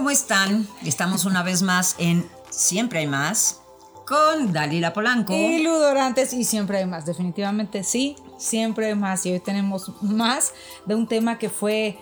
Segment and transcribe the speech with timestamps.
[0.00, 0.66] ¿Cómo están?
[0.82, 3.60] Estamos una vez más en Siempre hay más
[4.06, 5.34] con Dalila Polanco.
[5.34, 9.26] Y ludorantes y siempre hay más, definitivamente sí, siempre hay más.
[9.26, 10.54] Y hoy tenemos más
[10.86, 11.98] de un tema que fue,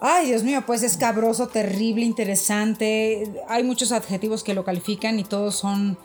[0.00, 3.30] ay Dios mío, pues escabroso, terrible, interesante.
[3.48, 5.98] Hay muchos adjetivos que lo califican y todos son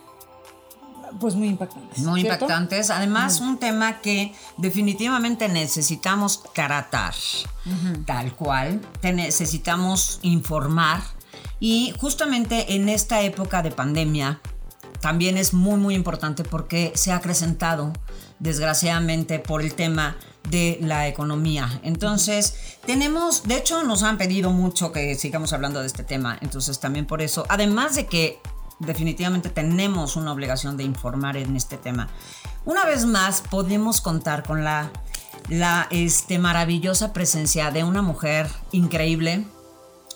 [1.18, 1.98] pues muy impactantes.
[2.00, 2.44] Muy ¿cierto?
[2.44, 2.90] impactantes.
[2.90, 7.14] Además, un tema que definitivamente necesitamos tratar.
[8.06, 8.80] Tal cual.
[9.00, 11.02] Te necesitamos informar.
[11.58, 14.40] Y justamente en esta época de pandemia,
[15.00, 17.92] también es muy, muy importante porque se ha acrecentado,
[18.38, 20.16] desgraciadamente, por el tema
[20.48, 21.80] de la economía.
[21.82, 22.54] Entonces,
[22.86, 26.38] tenemos, de hecho, nos han pedido mucho que sigamos hablando de este tema.
[26.40, 28.38] Entonces, también por eso, además de que
[28.80, 32.08] definitivamente tenemos una obligación de informar en este tema.
[32.64, 34.90] Una vez más, podemos contar con la,
[35.48, 39.44] la este, maravillosa presencia de una mujer increíble,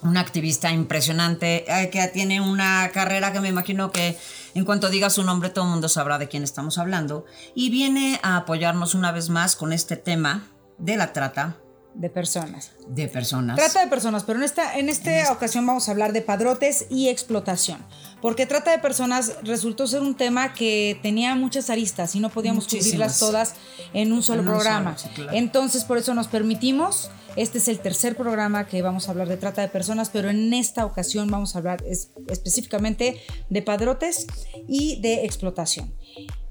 [0.02, 4.18] una activista impresionante, eh, que tiene una carrera que me imagino que
[4.54, 8.20] en cuanto diga su nombre todo el mundo sabrá de quién estamos hablando, y viene
[8.22, 11.56] a apoyarnos una vez más con este tema de la trata
[11.94, 12.72] De personas.
[12.88, 13.56] de personas.
[13.56, 17.08] Trata de personas, pero en esta, en esta ocasión vamos a hablar de padrotes y
[17.08, 17.78] explotación.
[18.20, 22.64] Porque trata de personas resultó ser un tema que tenía muchas aristas y no podíamos
[22.64, 22.84] Muchísimas.
[22.86, 23.54] cubrirlas todas
[23.92, 24.98] en un solo En un programa.
[24.98, 25.36] solo, sí, claro.
[25.38, 27.10] Entonces, por eso nos permitimos.
[27.36, 30.52] Este es el tercer programa que vamos a hablar de trata de personas, pero en
[30.54, 34.26] esta ocasión vamos a hablar es- específicamente de padrotes
[34.68, 35.92] y de explotación.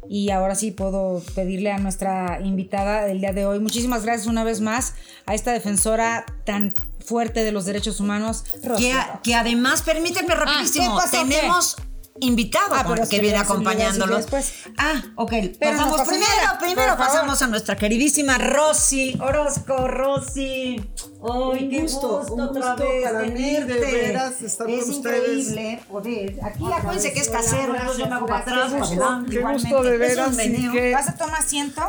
[0.09, 4.43] Y ahora sí puedo pedirle a nuestra invitada del día de hoy, muchísimas gracias una
[4.43, 4.93] vez más
[5.25, 6.73] a esta defensora tan
[7.05, 8.43] fuerte de los derechos humanos,
[8.77, 8.93] que,
[9.23, 11.27] que además, permítanme rapidísimo, Ah, ¿qué pasó?
[11.27, 11.75] tenemos
[12.19, 14.17] invitado Ah, con- que viene le- se me iba a decir acompañándolo.
[14.17, 14.53] después.
[14.77, 15.31] Ah, ok.
[15.59, 20.75] Pero pasamos primero, primero pasamos a nuestra queridísima Rosy Orozco, Rosy.
[20.77, 23.91] Ay, Un qué gusto, gusto, un otra gusto vez para mí, de tenerte.
[23.91, 25.47] veras, estar es con ustedes.
[25.47, 26.39] increíble poder.
[26.43, 28.69] Aquí Otra acuérdense vez, que es hola, casero, entonces yo me hago para atrás, para
[28.69, 29.29] qué gusto, adelante.
[29.31, 29.69] Qué igualmente.
[29.69, 31.81] gusto de veras, que- ¿Vas a tomar asiento?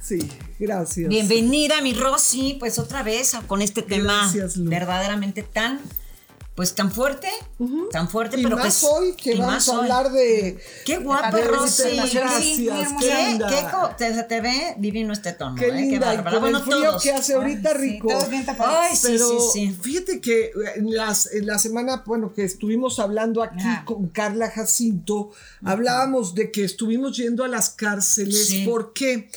[0.00, 0.18] Sí,
[0.60, 1.08] gracias.
[1.08, 5.80] Bienvenida, mi Rosy, pues otra vez con este tema Gracias, verdaderamente tan,
[6.56, 7.28] pues tan fuerte,
[7.92, 9.78] tan fuerte, Y pero más que hoy que vamos más a hoy.
[9.82, 10.58] hablar de...
[10.86, 11.82] Qué guapa, Rosy.
[11.96, 13.48] Gracias, Sí, qué ¿Qué, linda.
[13.48, 13.66] qué
[13.98, 15.54] te, te ve divino este tono.
[15.54, 15.72] Qué ¿eh?
[15.72, 17.02] linda, y con Bueno, el frío todos.
[17.02, 18.08] que hace ahorita rico.
[18.30, 18.46] bien.
[18.58, 19.76] Ay, sí, Pero sí, sí.
[19.78, 25.32] fíjate que en, las, en la semana, bueno, que estuvimos hablando aquí con Carla Jacinto,
[25.62, 28.50] hablábamos de que estuvimos yendo a las cárceles.
[28.64, 29.28] ¿Por qué?
[29.28, 29.30] Porque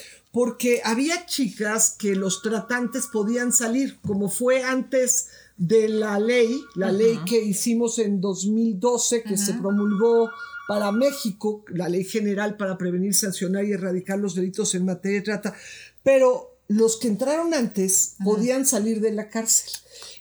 [0.84, 7.20] había chicas que los tratantes podían salir, como fue antes de la ley, la ley
[7.26, 10.30] que hicimos en 2012, que se promulgó
[10.68, 15.26] para México, la ley general para prevenir, sancionar y erradicar los delitos en materia de
[15.26, 15.54] trata,
[16.04, 19.72] pero los que entraron antes podían salir de la cárcel.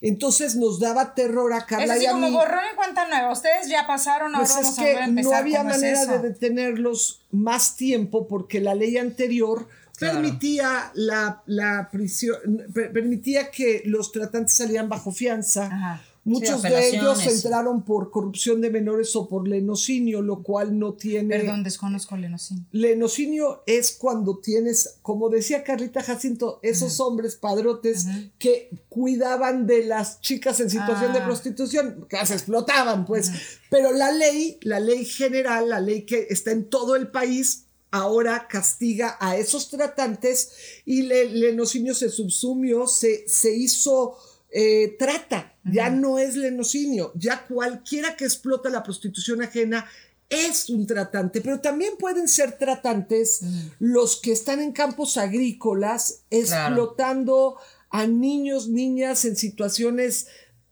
[0.00, 2.32] Entonces nos daba terror a Es Carla y a como mí.
[2.32, 3.30] borrón en cuenta nueva.
[3.30, 5.30] Ustedes ya pasaron, ahora Pues vamos es a volver a que empezar.
[5.32, 10.20] no había ¿Cómo es manera de detenerlos más tiempo porque la ley anterior Claro.
[10.22, 12.36] permitía la, la prisión,
[12.72, 15.66] per- permitía que los tratantes salieran bajo fianza.
[15.66, 16.02] Ajá.
[16.24, 20.92] Muchos Sí, de ellos entraron por corrupción de menores o por lenocinio, lo cual no
[20.92, 21.38] tiene.
[21.38, 22.66] Perdón, desconozco el enosín.
[22.70, 28.06] Lenocinio es cuando tienes, como decía Carlita Jacinto, esos hombres padrotes
[28.38, 31.24] que cuidaban de las chicas en situación de Ah.
[31.24, 33.32] prostitución, que las explotaban, pues.
[33.70, 38.46] Pero la ley, la ley general, la ley que está en todo el país, ahora
[38.48, 40.50] castiga a esos tratantes
[40.84, 44.16] y le- lenocinio se subsumió, se, se hizo
[44.50, 49.86] eh, trata, ya no es lenocinio, ya cualquiera que explota la prostitución ajena
[50.30, 53.40] es un tratante, pero también pueden ser tratantes
[53.78, 57.56] los que están en campos agrícolas explotando
[57.90, 60.26] a niños, niñas en situaciones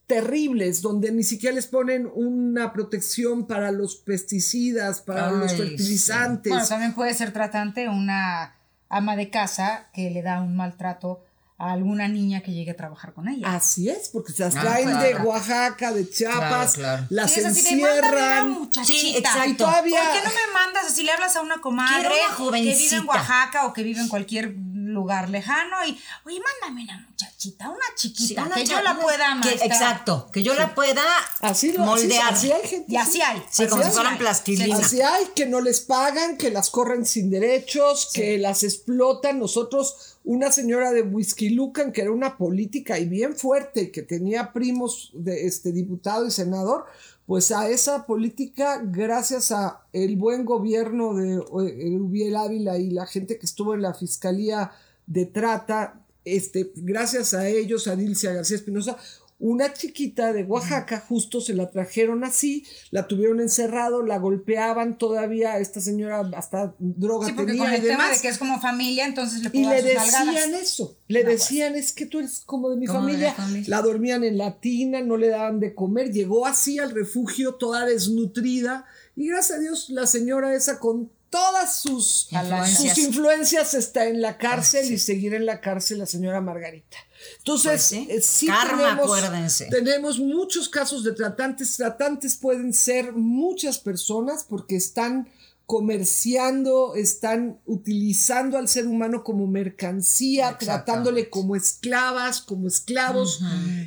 [0.06, 6.52] terribles, donde ni siquiera les ponen una protección para los pesticidas, para los fertilizantes.
[6.52, 8.54] Bueno, también puede ser tratante una
[8.88, 11.22] ama de casa que le da un maltrato
[11.58, 13.54] a alguna niña que llegue a trabajar con ella.
[13.56, 15.06] Así es, porque se las Ah, traen claro.
[15.08, 17.06] de Oaxaca, de Chiapas, Claro, claro.
[17.08, 18.50] las Sí, es así de, mándame una encierran.
[18.50, 19.00] muchachita.
[19.00, 19.50] Sí, exacto.
[19.50, 21.02] Y todavía- ¿Por qué no me mandas así?
[21.02, 22.08] Le hablas a una comadre
[22.38, 23.08] una que vive en.
[23.08, 24.54] Oaxaca o que vive en cualquier
[24.96, 29.34] lugar lejano y, oye, mándame una muchachita, una chiquita, Sí, una que yo la pueda
[29.36, 29.70] maestrar.
[29.70, 31.02] Exacto, que yo la pueda
[31.40, 32.32] Así lo así- moldear.
[32.34, 32.92] así hay gente.
[32.92, 33.40] Y así hay.
[33.50, 34.02] Sí, como Así si hay.
[34.02, 34.76] fueran plastilina.
[34.76, 39.38] Así hay, que no les pagan, que las corren sin derechos, que las explotan.
[39.38, 44.02] Nosotros, una señora de Whisky Lucan, que era una política y bien fuerte, y que
[44.02, 46.86] tenía primos de este diputado y senador,
[47.26, 53.04] pues a esa política, gracias a el buen gobierno de eh, Ubiel Ávila y la
[53.06, 54.70] gente que estuvo en la Fiscalía
[55.06, 58.96] de Trata, este, gracias a ellos, a Dilcia García Espinosa,
[59.38, 65.58] una chiquita de Oaxaca justo se la trajeron así, la tuvieron encerrado, la golpeaban todavía,
[65.58, 68.58] esta señora hasta droga Sí, porque tenía con el y tema de que es como
[68.62, 72.76] familia, entonces le Y le decían eso, le decían, es que tú eres como de
[72.78, 73.34] mi Como familia.
[73.36, 73.68] mi familia.
[73.68, 77.84] La dormían en la tina, no le daban de comer, llegó así al refugio toda
[77.84, 78.86] desnutrida
[79.16, 82.76] y gracias a Dios la señora esa con todas sus Influencias.
[82.96, 86.96] sus influencias está en la cárcel y seguir en la cárcel la señora Margarita.
[87.38, 88.06] Entonces, Pues sí.
[88.10, 89.66] eh, sí Karma, tenemos, acuérdense.
[89.70, 91.76] tenemos muchos casos de tratantes.
[91.76, 95.28] Tratantes pueden ser muchas personas porque están
[95.66, 103.40] comerciando, están utilizando al ser humano como mercancía, tratándole como esclavas, como esclavos.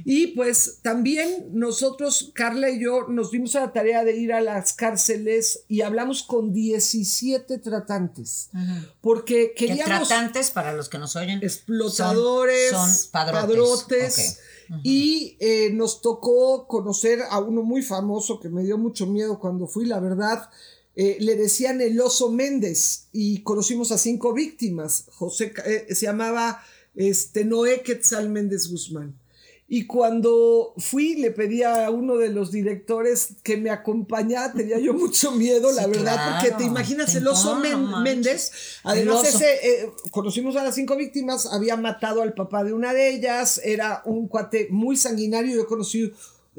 [0.04, 4.42] Y pues también nosotros, Carla y yo, nos dimos a la tarea de ir a
[4.42, 8.50] las cárceles y hablamos con 17 tratantes.
[9.00, 13.42] Porque Que queríamos tratantes, para los que nos oyen, explotadores, son, son padrotes.
[13.42, 14.40] padrotes,
[14.84, 19.66] y eh, nos tocó conocer a uno muy famoso que me dio mucho miedo cuando
[19.66, 20.50] fui, la verdad.
[21.02, 25.06] Eh, le decían el oso Méndez y conocimos a cinco víctimas.
[25.14, 26.62] José eh, se llamaba
[26.94, 29.18] este, Noé Quetzal Méndez Guzmán.
[29.70, 34.94] Y cuando fui, le pedí a uno de los directores que me acompañara, tenía yo
[34.94, 38.02] mucho miedo, la verdad, porque te imaginas el oso no.
[38.02, 38.52] Méndez,
[38.84, 39.38] además oso.
[39.38, 43.62] ese, eh, conocimos a las cinco víctimas, había matado al papá de una de ellas,
[43.64, 46.12] era un cuate muy sanguinario, yo conocí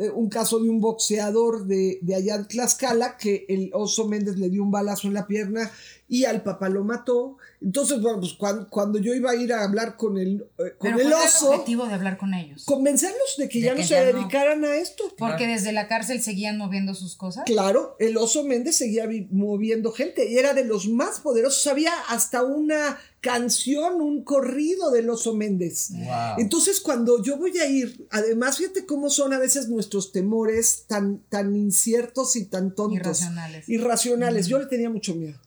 [0.09, 4.49] un caso de un boxeador de, de allá de Tlaxcala, que el oso Méndez le
[4.49, 5.71] dio un balazo en la pierna
[6.09, 7.37] y al papá lo mató.
[7.61, 10.91] Entonces, bueno, pues cuando, cuando yo iba a ir a hablar con el, eh, con
[10.93, 12.65] Pero el ¿cuál era el oso, objetivo de hablar con ellos?
[12.65, 14.19] convencerlos de que De ya que no se ya no.
[14.19, 15.05] dedicaran a esto.
[15.19, 17.45] Porque desde la cárcel seguían moviendo sus cosas.
[17.45, 21.67] Claro, el oso Méndez seguía vi- moviendo gente y era de los más poderosos.
[21.67, 25.91] Había hasta una canción, un corrido del oso Méndez.
[25.91, 26.39] Wow.
[26.39, 31.19] Entonces, cuando yo voy a ir, además, fíjate cómo son a veces nuestros temores tan,
[31.29, 32.97] tan inciertos y tan tontos.
[32.97, 33.69] Irracionales.
[33.69, 34.47] Irracionales.
[34.47, 35.39] Yo le tenía mucho miedo.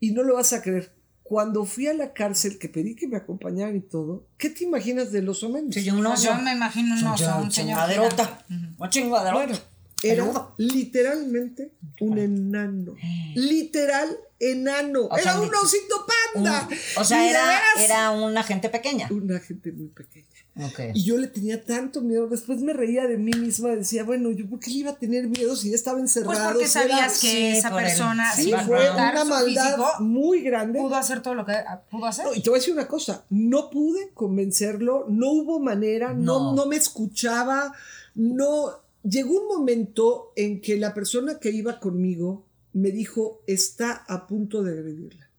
[0.00, 0.92] Y no lo vas a creer.
[1.22, 5.10] Cuando fui a la cárcel, que pedí que me acompañaran y todo, ¿qué te imaginas
[5.10, 5.82] del oso Méndez?
[5.82, 6.24] Sí, un oso.
[6.24, 8.44] Yo me imagino un oso, un señor chingaderota.
[8.46, 8.82] gigante.
[8.82, 9.32] Un chingaderota.
[9.32, 9.58] Bueno,
[10.02, 10.24] era
[10.58, 12.94] literalmente un enano.
[13.34, 15.06] Literal enano.
[15.06, 16.68] O era sea, un osito panda.
[16.70, 19.08] Un- o sea, era, era una gente pequeña.
[19.10, 20.26] una gente muy pequeña.
[20.58, 20.80] Ok.
[20.94, 22.28] Y yo le tenía tanto miedo.
[22.28, 23.70] Después me reía de mí misma.
[23.70, 26.32] Decía, bueno, ¿yo por qué le iba a tener miedo si ya estaba encerrado?
[26.34, 30.78] Pues porque era- sabías que sí, esa persona, sí, fue una maldad muy grande.
[30.78, 32.24] pudo hacer todo lo que ah, pudo hacer.
[32.26, 36.38] No, y te voy a decir una cosa, no pude convencerlo, no hubo manera, no,
[36.40, 36.52] No.
[36.54, 37.72] no me escuchaba,
[38.14, 38.84] no...
[39.08, 44.62] Llegó un momento en que la persona que iba conmigo me dijo, está a punto
[44.62, 45.30] de agredirla.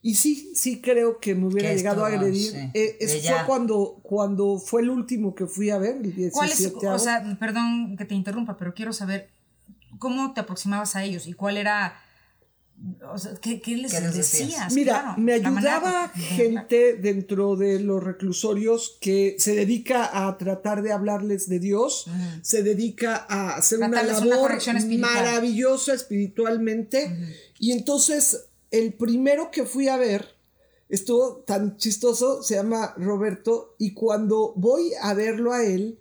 [0.00, 2.50] Y sí, sí creo que me hubiera Que llegado a esto, agredir.
[2.52, 6.30] sí, Eh, eso fue cuando, cuando fue el último que fui a ver, el 17
[6.32, 9.28] ¿Cuál es, o sea, perdón que te interrumpa, pero quiero saber
[9.98, 12.00] cómo te aproximabas a ellos y cuál era,
[13.12, 14.48] o sea, qué, qué les ¿Qué les decías?
[14.48, 14.74] decías.
[14.74, 20.92] Mira, Claro, me ayudaba gente dentro de los reclusorios que se dedica a tratar de
[20.92, 22.06] hablarles de Dios,
[22.42, 25.12] se dedica a hacer una Tratarles una labor corrección espiritual.
[25.14, 27.16] maravillosa espiritualmente.
[27.58, 30.36] Y entonces, el primero que fui a ver
[30.88, 35.98] estuvo tan chistoso, se llama Roberto, y cuando voy a verlo a él,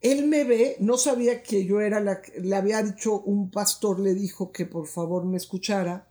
[0.00, 4.00] él me ve, no sabía que yo era la que le había dicho un pastor,
[4.00, 6.08] le dijo que por favor me escuchara,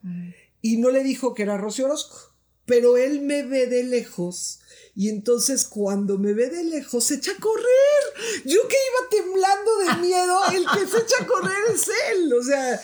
[0.62, 2.34] y no le dijo que era Rocío Orozco,
[2.65, 4.60] pero él me ve de lejos.
[4.93, 7.65] Y entonces cuando me ve de lejos se echa a correr.
[8.46, 12.31] Yo que iba temblando de miedo, el que se echa a correr es él.
[12.34, 12.79] O sea,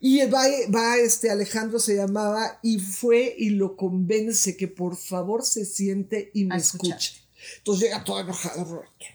[0.00, 0.42] y va,
[0.74, 6.32] va este Alejandro se llamaba y fue y lo convence que por favor se siente
[6.34, 7.22] y me escuche.
[7.58, 9.06] Entonces llega todo enojado Roberto.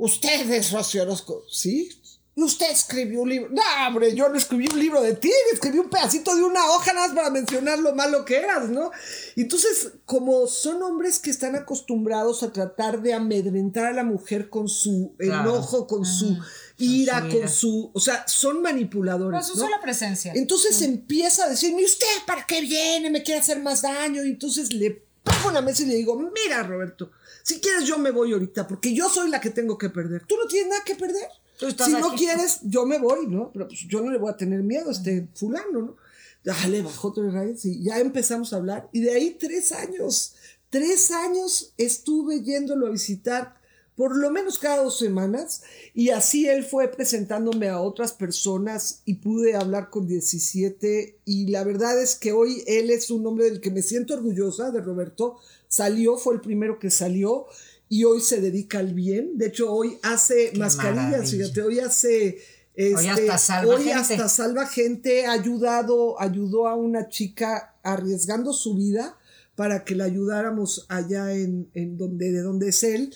[0.00, 1.90] Usted es Rocío Orozco, ¿sí?
[2.34, 3.50] Y usted escribió un libro.
[3.50, 6.94] No, hombre, yo no escribí un libro de ti, escribí un pedacito de una hoja
[6.94, 8.90] nada más para mencionar lo malo que eras, ¿no?
[9.36, 14.68] Entonces, como son hombres que están acostumbrados a tratar de amedrentar a la mujer con
[14.70, 15.50] su Claro.
[15.50, 16.38] enojo, con su
[16.78, 17.90] ira, su con su.
[17.92, 19.40] O sea, son manipuladores.
[19.40, 19.64] Con su ¿no?
[19.64, 20.32] sola presencia.
[20.34, 23.10] Entonces empieza a decirme, ¿usted para qué viene?
[23.10, 24.24] Me quiere hacer más daño.
[24.24, 25.10] Y entonces le
[25.48, 27.10] en la mesa y le digo, mira Roberto,
[27.42, 30.24] si quieres yo me voy ahorita, porque yo soy la que tengo que perder.
[30.26, 31.28] Tú no tienes nada que perder.
[31.58, 33.50] Si no quieres, yo me voy, ¿no?
[33.52, 35.96] Pero pues yo no le voy a tener miedo a este fulano, ¿no?
[36.42, 38.88] Dale, bajó tres rayos y ya empezamos a hablar.
[38.92, 40.34] Y de ahí tres años,
[40.70, 43.60] tres años estuve yéndolo a visitar
[44.00, 45.60] por lo menos cada dos semanas
[45.92, 51.64] y así él fue presentándome a otras personas y pude hablar con 17 y la
[51.64, 55.36] verdad es que hoy él es un hombre del que me siento orgullosa de Roberto,
[55.70, 57.46] salió, fue el primero que salió
[57.88, 62.38] y hoy se dedica al bien, de hecho hoy hace mascarillas, fíjate, hoy hace...
[62.76, 63.98] hoy hasta este, salva hoy gente.
[63.98, 69.16] hasta salva gente, ha ayudado, ayudó a una chica arriesgando su vida
[69.54, 73.14] para que la ayudáramos allá en, en donde, de donde es él.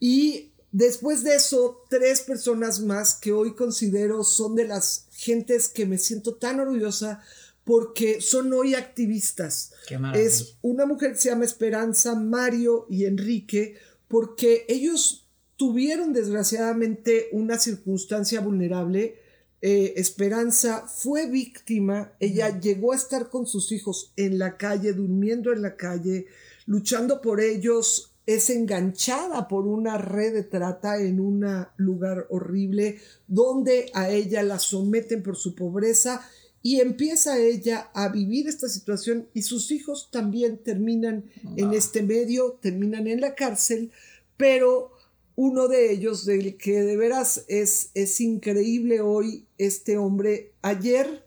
[0.00, 5.86] Y después de eso, tres personas más que hoy considero son de las gentes que
[5.86, 7.22] me siento tan orgullosa
[7.64, 9.72] porque son hoy activistas.
[9.88, 17.28] Qué es una mujer que se llama Esperanza, Mario y Enrique, porque ellos tuvieron desgraciadamente
[17.32, 19.18] una circunstancia vulnerable.
[19.62, 25.52] Eh, Esperanza fue víctima, ella llegó a estar con sus hijos en la calle, durmiendo
[25.52, 26.26] en la calle,
[26.66, 33.90] luchando por ellos, es enganchada por una red de trata en un lugar horrible donde
[33.92, 36.26] a ella la someten por su pobreza
[36.64, 42.58] y empieza ella a vivir esta situación y sus hijos también terminan en este medio,
[42.62, 43.92] terminan en la cárcel,
[44.38, 44.90] pero
[45.36, 51.26] uno de ellos del que de veras es, es increíble hoy este hombre, ayer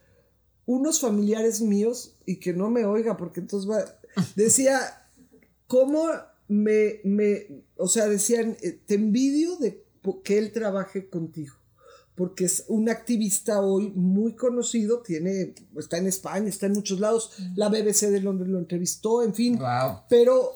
[0.65, 3.85] unos familiares míos, y que no me oiga porque entonces va,
[4.35, 5.07] decía,
[5.67, 6.07] ¿cómo
[6.47, 9.85] me, me, o sea, decían, eh, te envidio de
[10.23, 11.53] que él trabaje contigo,
[12.17, 17.31] porque es un activista hoy muy conocido, tiene, está en España, está en muchos lados,
[17.55, 20.01] la BBC de Londres lo entrevistó, en fin, Wow.
[20.09, 20.53] pero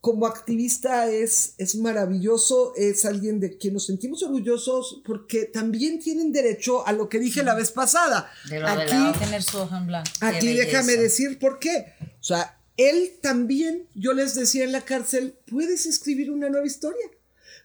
[0.00, 6.32] como activista es, es maravilloso, es alguien de quien nos sentimos orgullosos porque también tienen
[6.32, 8.28] derecho a lo que dije la vez pasada.
[8.48, 10.10] De lo de Aquí, la- Tener su hoja en blanco.
[10.20, 11.92] Aquí déjame decir por qué.
[12.20, 17.06] O sea, él también, yo les decía en la cárcel, puedes escribir una nueva historia.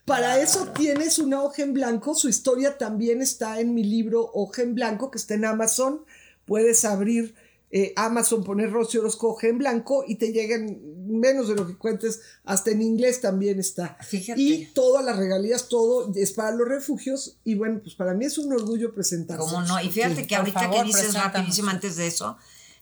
[0.08, 2.14] Para eso tienes una hoja en blanco.
[2.14, 6.00] Su historia también está en mi libro Hoja en Blanco, que está en Amazon.
[6.46, 7.34] Puedes abrir
[7.70, 11.76] eh, Amazon, poner Rocío Orozco Hoja en Blanco y te llegan menos de lo que
[11.76, 12.22] cuentes.
[12.44, 13.98] Hasta en inglés también está.
[14.00, 14.40] Fíjate.
[14.40, 17.36] Y todas las regalías, todo es para los refugios.
[17.44, 19.44] Y bueno, pues para mí es un orgullo presentarse.
[19.44, 19.78] ¿Cómo no?
[19.82, 22.38] Y fíjate que ahorita favor, que dices rapidísimo antes de eso,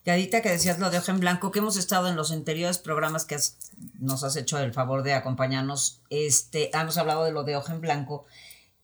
[0.06, 2.78] que ahorita que decías lo de hoja en blanco, que hemos estado en los anteriores
[2.78, 3.56] programas que has-
[3.98, 7.80] nos has hecho el favor de acompañarnos, este, hemos hablado de lo de hoja en
[7.80, 8.24] blanco.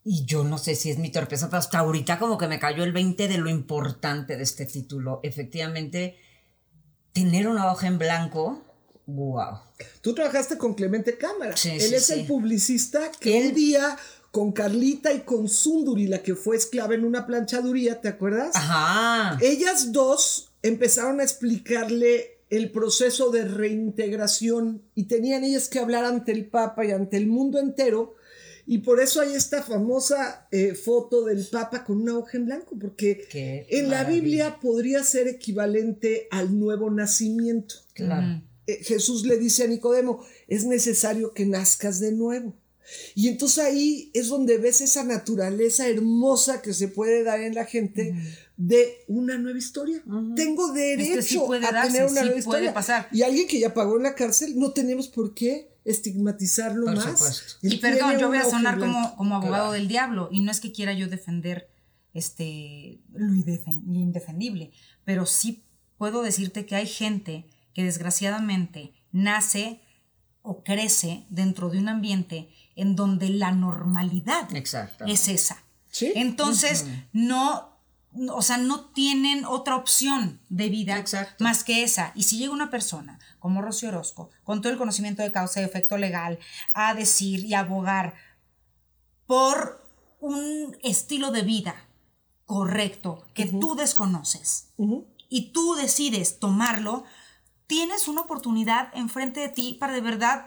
[0.03, 2.83] Y yo no sé si es mi torpeza, pero hasta ahorita como que me cayó
[2.83, 5.21] el 20 de lo importante de este título.
[5.23, 6.19] Efectivamente,
[7.13, 8.61] tener una hoja en blanco,
[9.07, 9.61] wow.
[10.01, 11.57] Tú trabajaste con Clemente Cámara.
[11.57, 12.13] Sí, Él sí, es sí.
[12.15, 13.97] el publicista que Él- un día
[14.33, 18.57] con Carlita y con Sunduri, la que fue esclava en una planchaduría, ¿te acuerdas?
[18.57, 19.39] Ajá.
[19.41, 26.33] Ellas dos empezaron a explicarle el proceso de reintegración y tenían ellas que hablar ante
[26.33, 28.15] el Papa y ante el mundo entero.
[28.67, 32.77] Y por eso hay esta famosa eh, foto del Papa con una hoja en blanco,
[32.79, 34.05] porque Qué en la.
[34.05, 37.75] Biblia podría ser equivalente al nuevo nacimiento.
[37.95, 38.43] Claro.
[38.67, 42.55] Eh, Jesús le dice a Nicodemo, es necesario que nazcas de nuevo.
[43.15, 47.65] Y entonces ahí es donde ves esa naturaleza hermosa que se puede dar en la
[47.65, 48.15] gente
[48.65, 50.03] de una nueva historia.
[50.37, 52.75] Tengo derecho sí puede a darse, tener una sí nueva puede historia.
[52.75, 53.09] pasar.
[53.11, 57.59] Y alguien que ya pagó en la cárcel, no tenemos por qué estigmatizarlo Por más.
[57.61, 59.73] Y perdón, yo voy a sonar como, como abogado Claro.
[59.73, 61.69] del diablo y no es que quiera yo defender
[62.15, 64.71] este, lo, indefen- lo indefendible,
[65.05, 65.65] pero sí
[65.99, 69.81] puedo decirte que hay gente que desgraciadamente nace
[70.43, 74.49] o crece dentro de un ambiente en donde la normalidad
[75.07, 75.65] es esa.
[75.91, 76.13] Sí.
[76.15, 77.72] Entonces, no-
[78.31, 81.43] o sea, no tienen otra opción de vida Exacto.
[81.43, 82.13] más que esa.
[82.15, 85.65] Y si llega una persona como Rocío Orozco, con todo el conocimiento de causa y
[85.65, 86.39] efecto legal,
[86.75, 88.15] a decir y abogar
[89.27, 89.87] por
[90.21, 91.75] un estilo de vida
[92.45, 94.69] correcto que tú desconoces
[95.29, 97.05] y tú decides tomarlo,
[97.67, 100.47] tienes una oportunidad enfrente de ti para de verdad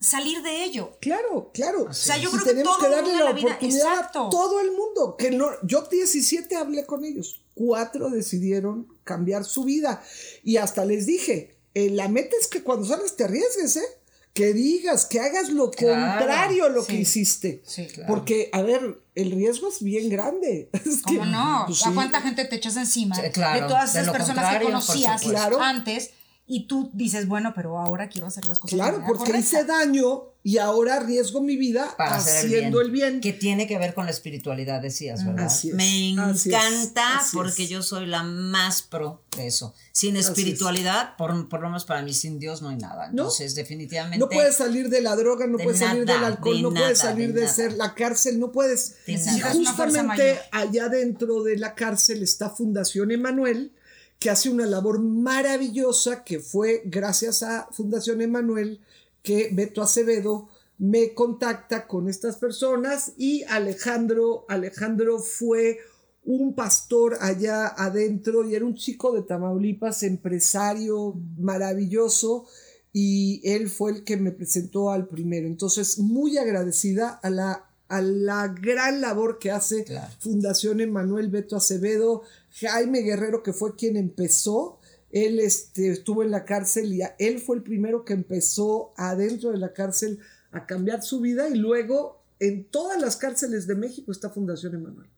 [0.00, 0.96] salir de ello.
[1.00, 1.86] Claro, claro.
[1.90, 4.26] O sea, yo creo que tenemos todo que el darle la la oportunidad exacto.
[4.26, 5.16] a todo el mundo.
[5.18, 7.44] Que no, yo 17 hablé con ellos.
[7.54, 10.02] Cuatro decidieron cambiar su vida.
[10.42, 13.86] Y hasta les dije, eh, la meta es que cuando salgas te arriesgues, ¿eh?
[14.34, 16.92] Que digas, que hagas lo Claro, contrario a lo sí.
[16.92, 17.62] que hiciste.
[17.64, 18.12] Sí, claro.
[18.12, 20.68] Porque, a ver, el riesgo es bien grande.
[20.84, 21.64] Es que, ¿Cómo no?
[21.66, 21.94] pues, ¿A sí.
[21.94, 23.16] cuánta gente te echas encima?
[23.16, 25.22] Sí, claro, de todas esas personas que conocías
[25.58, 26.10] antes
[26.48, 29.38] y tú dices, bueno, pero ahora quiero hacer las cosas Claro, porque correcta.
[29.38, 33.20] hice daño y ahora arriesgo mi vida para hacer haciendo el bien.
[33.20, 35.46] Que tiene que ver con la espiritualidad, decías, ¿verdad?
[35.46, 37.68] Así es, Me así es, encanta así porque es.
[37.68, 39.74] yo soy la más pro de eso.
[39.90, 40.28] Sin es.
[40.28, 43.08] espiritualidad, por, por lo menos para mí, sin Dios no hay nada.
[43.10, 44.18] Entonces, definitivamente.
[44.18, 46.98] No puedes salir de la droga, no de puedes salir del alcohol, de no puedes
[47.02, 49.04] nada, salir de de, ser la cárcel, no puedes.
[49.04, 49.16] De Y.
[49.16, 53.72] Es justamente allá dentro de la cárcel está Fundación Emanuel,
[54.18, 58.80] que hace una labor maravillosa que fue gracias a Fundación Emanuel
[59.22, 65.78] que Beto Acevedo me contacta con estas personas y Alejandro, Alejandro fue
[66.24, 72.46] un pastor allá adentro y era un chico de Tamaulipas, empresario maravilloso
[72.92, 75.46] y él fue el que me presentó al primero.
[75.46, 80.12] Entonces, muy agradecida a la, a la gran labor que hace Claro.
[80.18, 82.22] Fundación Emanuel Beto Acevedo,
[82.60, 84.78] Jaime Guerrero, que fue quien empezó.
[85.10, 89.58] Él este, estuvo en la cárcel y él fue el primero que empezó adentro de
[89.58, 90.18] la cárcel
[90.50, 95.08] a cambiar su vida y luego en todas las cárceles de México está Fundación Emanuel.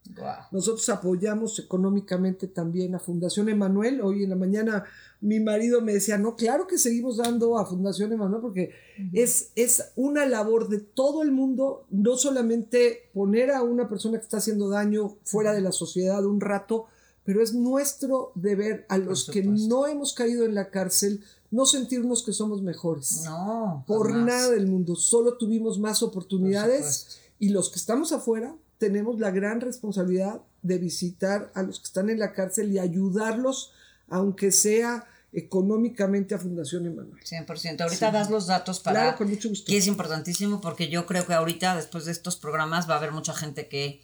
[0.53, 4.01] Nosotros apoyamos económicamente también a Fundación Emanuel.
[4.03, 4.85] Hoy en la mañana
[5.21, 8.73] mi marido me decía, no, claro que seguimos dando a Fundación Emanuel porque
[9.13, 14.25] es, es una labor de todo el mundo, no solamente poner a una persona que
[14.25, 16.87] está haciendo daño fuera de la sociedad un rato,
[17.29, 22.23] pero es nuestro deber a los que no hemos caído en la cárcel no sentirnos
[22.23, 23.25] que somos mejores.
[23.27, 23.85] No.
[23.87, 24.27] Por jamás.
[24.27, 29.61] nada del mundo, solo tuvimos más oportunidades y los que estamos afuera tenemos la gran
[29.61, 33.73] responsabilidad de visitar a los que están en la cárcel y ayudarlos,
[34.09, 37.21] aunque sea económicamente a Fundación Emanuel.
[37.23, 37.83] 100%.
[37.83, 39.03] Ahorita das los datos para...
[39.03, 39.71] Claro, con mucho gusto.
[39.71, 43.13] Que es importantísimo porque yo creo que ahorita, después de estos programas, va a haber
[43.13, 44.01] mucha gente que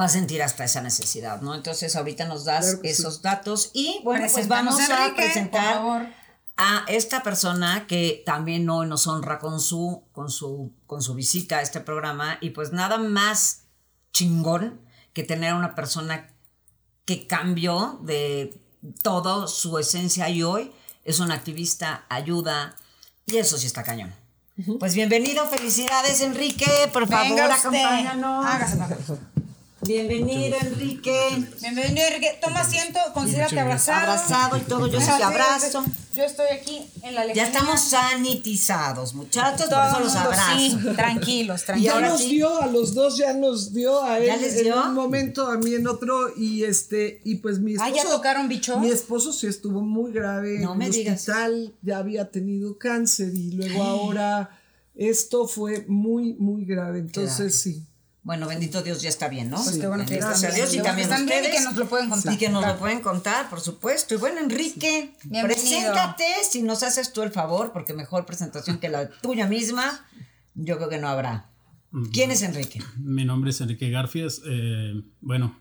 [0.00, 1.54] va a sentir hasta esa necesidad, ¿no?
[1.54, 3.02] Entonces, ahorita nos das Claro que sí.
[3.02, 6.14] esos datos y, bueno, pues Preséntanos, vamos a Enrique, presentar
[6.56, 11.58] a esta persona que también hoy nos honra con su, con su, con su visita
[11.58, 13.62] a este programa y pues nada más
[14.12, 14.80] chingón
[15.12, 16.28] que tener a una persona
[17.04, 18.60] que cambió de
[19.02, 20.72] todo su esencia y hoy
[21.04, 22.76] es un activista, ayuda
[23.26, 24.14] y eso sí está cañón.
[24.78, 28.46] Pues bienvenido, felicidades Enrique, por favor Venga acompáñanos.
[28.46, 29.18] Hágase.
[29.82, 31.46] Bienvenido Enrique.
[31.60, 32.38] Bienvenido, Enrique.
[32.42, 33.98] Toma asiento, considérate abrazado.
[34.12, 35.84] Abrazado y todo, yo sí te abrazo.
[36.14, 37.44] Yo estoy aquí en la Ya lejanía.
[37.46, 40.58] estamos sanitizados, muchachos, por Todo eso el los mundo, abrazo.
[40.58, 41.94] sí, tranquilos, Ya tranquilos.
[41.94, 44.82] ahora nos dio, a los dos ya nos dio, a él ¿Ya les en dio?
[44.84, 48.04] un momento, a mí en otro, y este, y pues mi Ah, esposo.
[48.04, 48.78] ¿ya tocaron bicho?
[48.80, 51.20] Mi esposo sí estuvo muy grave No en me el digas.
[51.20, 54.50] hospital, ya había tenido cáncer y luego ahora
[54.94, 56.98] esto fue muy, muy grave.
[56.98, 57.86] Entonces sí.
[58.22, 59.56] Bueno, bendito Dios, ya está bien, ¿no?
[59.62, 61.54] Pues qué bueno que Dios y también que bien y ustedes.
[61.56, 62.34] que nos lo pueden contar.
[62.34, 62.74] Y que nos Claro.
[62.74, 64.14] lo pueden contar, por supuesto.
[64.14, 65.46] Y bueno, Enrique, Bienvenido.
[65.46, 70.04] preséntate si nos haces tú el favor, porque mejor presentación que la tuya misma,
[70.54, 71.50] yo creo que no habrá.
[72.12, 72.80] ¿Quién es Enrique?
[72.98, 74.42] Mi nombre es Enrique Garfias.
[74.46, 75.58] eh, bueno,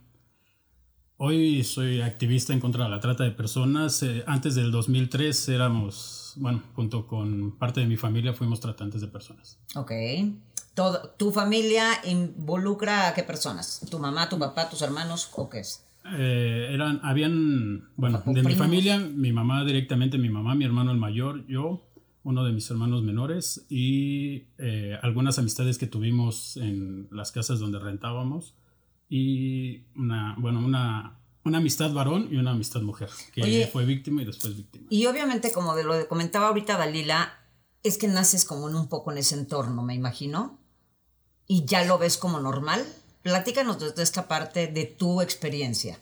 [1.17, 4.03] hoy soy activista en contra de la trata de personas.
[4.03, 9.07] eh, antes del 2003 éramos, bueno, junto con parte de mi familia fuimos tratantes de
[9.07, 9.57] personas.
[9.75, 9.91] Ok.
[10.79, 13.85] Todo, ¿Tu familia involucra a qué personas?
[13.91, 15.85] ¿Tu mamá, tu papá, tus hermanos o qué es?
[16.17, 20.97] Eh, eran, habían, bueno, de mi familia, mi mamá directamente, mi mamá, mi hermano el
[20.97, 21.85] mayor, yo,
[22.23, 27.79] uno de mis hermanos menores y eh, algunas amistades que tuvimos en las casas donde
[27.79, 28.55] rentábamos
[29.09, 33.67] y una, bueno, una, una amistad varón y una amistad mujer, que Oye.
[33.67, 34.87] fue víctima y después víctima.
[34.89, 37.33] Y obviamente, como de lo que comentaba ahorita Dalila,
[37.83, 40.58] es que naces como en un poco en ese entorno, me imagino,
[41.49, 42.85] y ya lo ves como normal.
[43.23, 45.99] Platícanos desde esta parte de tu experiencia.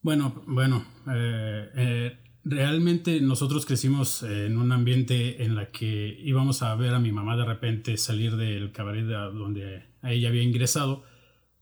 [0.00, 6.74] Bueno, bueno, eh, eh, realmente nosotros crecimos en un ambiente en la que íbamos a
[6.74, 11.04] ver a mi mamá de repente salir del cabaret donde ella había ingresado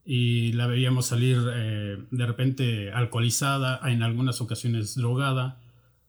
[0.07, 5.61] y la veíamos salir eh, de repente alcoholizada, en algunas ocasiones drogada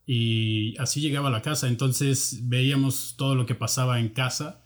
[0.05, 1.67] y así llegaba a la casa.
[1.67, 4.61] Entonces veíamos todo lo que pasaba en casa.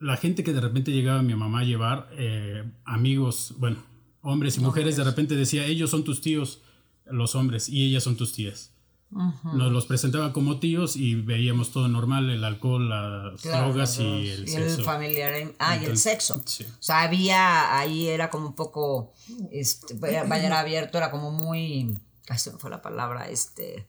[0.00, 3.78] La gente que de repente llegaba a mi mamá a llevar, eh, amigos, bueno,
[4.22, 6.60] hombres y mujeres, de repente decía, ellos son tus tíos,
[7.06, 8.72] los hombres, y ellas son tus tías.
[9.10, 14.28] Nos los presentaba como tíos y veíamos todo normal, el alcohol, las Claro, drogas y
[14.28, 14.84] el Y sexo.
[14.84, 15.32] familiar.
[15.58, 16.42] Ah, y el sexo.
[16.44, 16.64] sí.
[16.64, 19.14] O sea, había, ahí era como un poco,
[19.50, 23.86] este, vaya abierto, era como muy, ay, se me fue la palabra, este,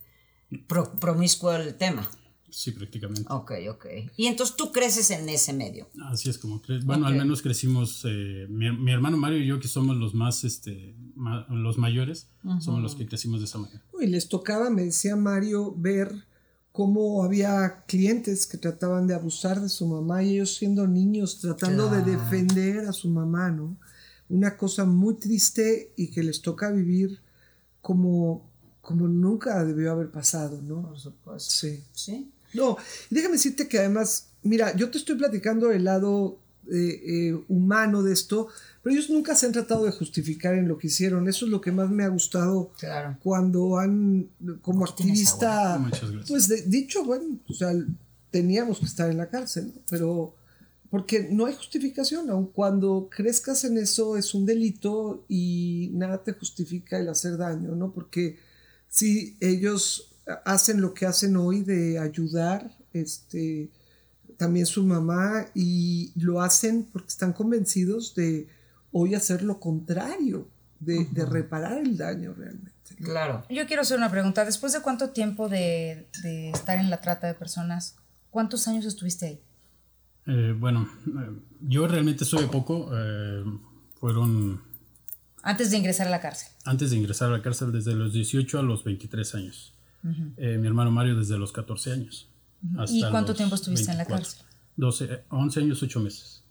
[0.68, 2.10] pro- promiscuo el tema.
[2.52, 3.26] Sí, prácticamente.
[3.32, 3.86] Ok, ok.
[4.18, 5.88] Y entonces tú creces en ese medio.
[6.06, 9.60] Así es como cre- Bueno, al menos crecimos, eh, mi, mi hermano Mario y yo,
[9.60, 12.28] que somos los más, este, ma- los mayores,
[12.62, 13.84] somos los que crecimos de esa manera.
[14.00, 16.14] Y les tocaba, me decía Mario, ver
[16.72, 21.90] cómo había clientes que trataban de abusar de su mamá y ellos siendo niños tratando
[21.90, 23.78] de defender a su mamá, ¿no?
[24.30, 27.20] Una cosa muy triste y que les toca vivir
[27.82, 28.50] como,
[28.82, 30.84] como nunca debió haber pasado, ¿no?
[30.84, 31.50] Por supuesto.
[31.52, 31.84] Sí.
[31.92, 32.32] ¿Sí?
[32.54, 32.78] No,
[33.10, 36.40] y déjame decirte que además, mira, yo te estoy platicando el lado
[36.72, 38.48] eh, eh, humano de esto,
[38.84, 41.28] pero ellos nunca se han tratado de justificar en lo que hicieron.
[41.28, 43.18] Eso es lo que más me ha gustado Claro.
[43.24, 44.30] cuando han,
[44.62, 46.30] como activista, Muchas gracias.
[46.30, 47.74] pues de- dicho, bueno, o sea,
[48.32, 49.82] teníamos que estar en la cárcel, ¿no?
[49.90, 50.36] pero
[50.92, 56.34] porque no hay justificación, aun cuando crezcas en eso es un delito y nada te
[56.34, 57.92] justifica el hacer daño, ¿no?
[57.92, 58.38] Porque
[58.88, 60.09] si ellos
[60.46, 63.70] hacen lo que hacen hoy de ayudar, este,
[64.38, 68.48] también su mamá, y lo hacen porque están convencidos de
[68.92, 70.48] hoy hacer lo contrario,
[70.80, 72.72] de, de reparar el daño realmente.
[73.00, 73.06] ¿no?
[73.06, 73.46] Claro.
[73.50, 74.46] Yo quiero hacer una pregunta.
[74.46, 77.96] Después de cuánto tiempo de, de estar en la trata de personas,
[78.30, 79.42] ¿cuántos años estuviste ahí?
[80.26, 82.90] Eh, bueno, eh, yo realmente estuve poco.
[82.94, 83.44] eh,
[84.00, 84.62] fueron
[85.44, 86.50] Antes de ingresar a la cárcel.
[86.66, 89.74] antes de ingresar a la cárcel desde los 18 a los 23 años.
[90.38, 92.30] Eh, mi hermano Mario desde los 14 años.
[92.78, 94.26] hasta ¿Y cuánto tiempo estuviste en la 24.
[94.26, 94.46] cárcel?
[94.78, 96.44] 12, eh, 11 años, 8 meses.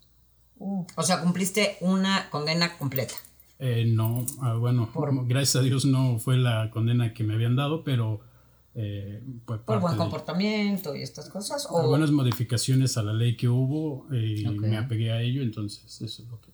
[0.59, 3.15] O sea, cumpliste una condena completa.
[3.61, 4.89] Eh, no, ah, bueno,
[5.27, 8.21] gracias a Dios no fue la condena que me habían dado, pero
[8.75, 11.67] eh, fue Por buen de comportamiento y estas cosas.
[11.69, 14.61] O, algunas modificaciones a la ley que hubo eh, y Ok.
[14.61, 16.51] me apegué a ello, entonces eso es lo que...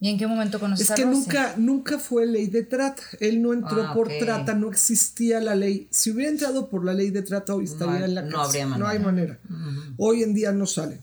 [0.00, 1.16] ¿Y en qué momento conoces Es a que Rosy?
[1.18, 3.02] nunca, nunca fue ley de trata.
[3.18, 5.88] Él no entró Ah, por trata, no existía la ley.
[5.90, 8.62] Si hubiera entrado por la ley de trata, hoy estaría hay- en la no cárcel.
[8.62, 9.38] habría No hay manera.
[9.44, 9.92] manera.
[9.96, 11.00] Hoy en día no sale.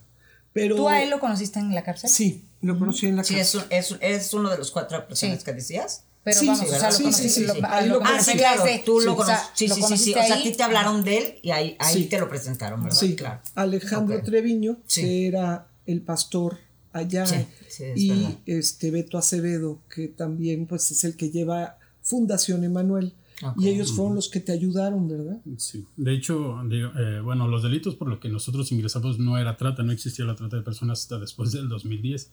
[0.53, 2.09] Pero ¿Tú a él lo conociste en la cárcel?
[2.09, 3.63] sí, lo conocí en la Sí, cárcel.
[3.69, 5.45] es, es, es uno de los cuatro personas Sí.
[5.45, 6.03] que decías.
[6.23, 6.99] Pero Sí, vamos, sí, o sea, ¿verdad?
[6.99, 7.59] lo Sí, sí, sí, lo- sí.
[7.63, 8.63] a Ahí lo Ah, sí, claro.
[8.85, 9.39] Tú sí, lo conoces.
[9.53, 10.11] Sí, sí, sí, sí.
[10.13, 12.05] O sea, a ti te hablaron de él y ahí, ahí Sí.
[12.05, 12.97] te lo presentaron, ¿verdad?
[12.97, 13.41] Sí, claro.
[13.55, 14.23] Alejandro Ok.
[14.23, 15.01] Treviño, Sí.
[15.01, 16.57] que era el pastor
[16.95, 17.35] allá, Sí,
[17.67, 18.39] sí, es y verdad.
[18.45, 23.13] este Beto Acevedo, que también pues es el que lleva Fundación Emanuel.
[23.57, 25.41] Y ellos fueron los que te ayudaron, ¿verdad?
[25.57, 25.85] Sí.
[25.97, 29.91] De hecho, eh, bueno, los delitos por los que nosotros ingresamos no era trata, no
[29.91, 32.31] existía la trata de personas hasta después del 2010.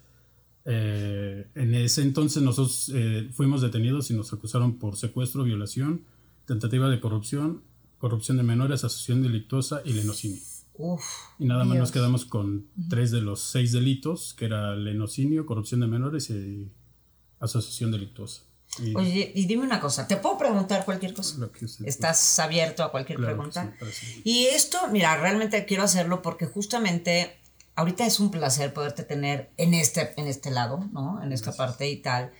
[0.64, 6.02] Eh, en ese entonces nosotros eh, fuimos detenidos y nos acusaron por secuestro, violación,
[6.46, 7.62] tentativa de corrupción,
[7.98, 10.38] corrupción de menores, asociación delictuosa y lenocinio.
[10.82, 11.04] Uf.
[11.38, 11.82] Y nada más Dios.
[11.82, 16.72] nos quedamos con tres de los seis delitos, que era lenocinio, corrupción de menores y
[17.38, 18.42] asociación delictuosa.
[18.78, 21.36] Y Oye, y dime una cosa, ¿te puedo preguntar cualquier cosa?
[21.84, 23.76] ¿Estás abierto a cualquier Claro pregunta?
[23.92, 24.22] sí.
[24.24, 27.36] Y esto, mira, realmente quiero hacerlo porque justamente
[27.74, 31.22] ahorita es un placer poderte tener en este, en este lado, ¿no?
[31.22, 32.32] En esta parte y tal.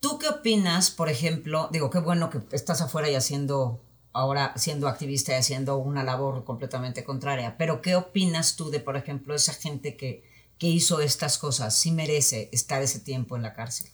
[0.00, 1.68] ¿Tú qué opinas, por ejemplo?
[1.72, 6.44] Digo, qué bueno que estás afuera y haciendo, ahora siendo activista y haciendo una labor
[6.44, 10.24] completamente contraria, pero ¿qué opinas tú de, por ejemplo, esa gente que,
[10.58, 11.78] que hizo estas cosas?
[11.78, 13.90] ¿Sí merece estar ese tiempo en la cárcel?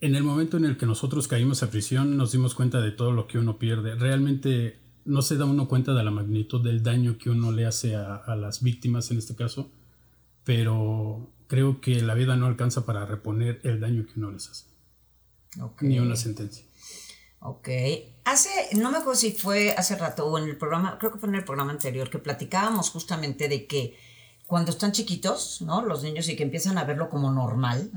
[0.00, 3.12] En el momento en el que nosotros caímos a prisión nos dimos cuenta de todo
[3.12, 3.94] lo que uno pierde.
[3.94, 7.94] Realmente no se da uno cuenta de la magnitud del daño que uno le hace
[7.94, 9.70] a, a las víctimas en este caso,
[10.44, 14.64] pero creo que la vida no alcanza para reponer el daño que uno les hace,
[15.82, 16.64] ni una sentencia.
[17.42, 17.68] Ok.
[18.24, 21.28] Hace, no me acuerdo si fue hace rato o en el programa, creo que fue
[21.28, 23.98] en el programa anterior, que platicábamos justamente de que
[24.46, 25.82] cuando están chiquitos, ¿no?
[25.82, 27.90] Los niños y que empiezan a verlo como normal.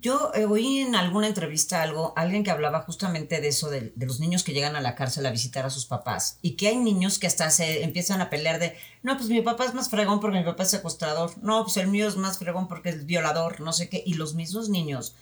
[0.00, 4.06] Yo eh, oí en alguna entrevista algo, alguien que hablaba justamente de eso, de, de
[4.06, 6.76] los niños que llegan a la cárcel a visitar a sus papás y que hay
[6.76, 10.18] niños que hasta se empiezan a pelear de, no, pues mi papá es más fregón
[10.18, 13.60] porque mi papá es secuestrador, no, pues el mío es más fregón porque es violador,
[13.60, 15.14] no sé qué, y los mismos niños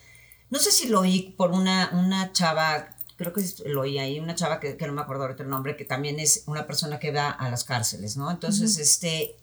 [0.50, 4.34] no sé si lo oí por una, una chava, creo que lo oí ahí, una
[4.34, 7.12] chava que, que no me acuerdo ahorita el nombre, que también es una persona que
[7.12, 8.30] va a las cárceles, ¿no?
[8.30, 9.36] Entonces, este,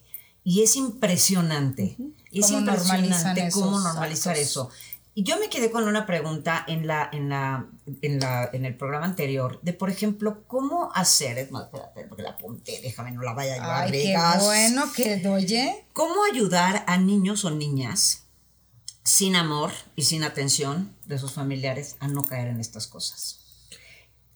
[0.44, 1.96] y es impresionante,
[2.32, 4.50] es Cómo impresionante cómo normalizar actos.
[4.50, 4.70] eso.
[5.14, 7.68] Y yo me quedé con una pregunta en la, en la,
[8.02, 12.24] en la, en el programa anterior, de por ejemplo, cómo hacer, es más, espérate, porque
[12.24, 15.86] la apunté, déjame, no la vaya yo a Ay, qué bueno que oye.
[15.94, 18.24] ¿Cómo ayudar a niños o niñas
[19.04, 23.47] sin amor y sin atención de sus familiares a no caer en estas cosas?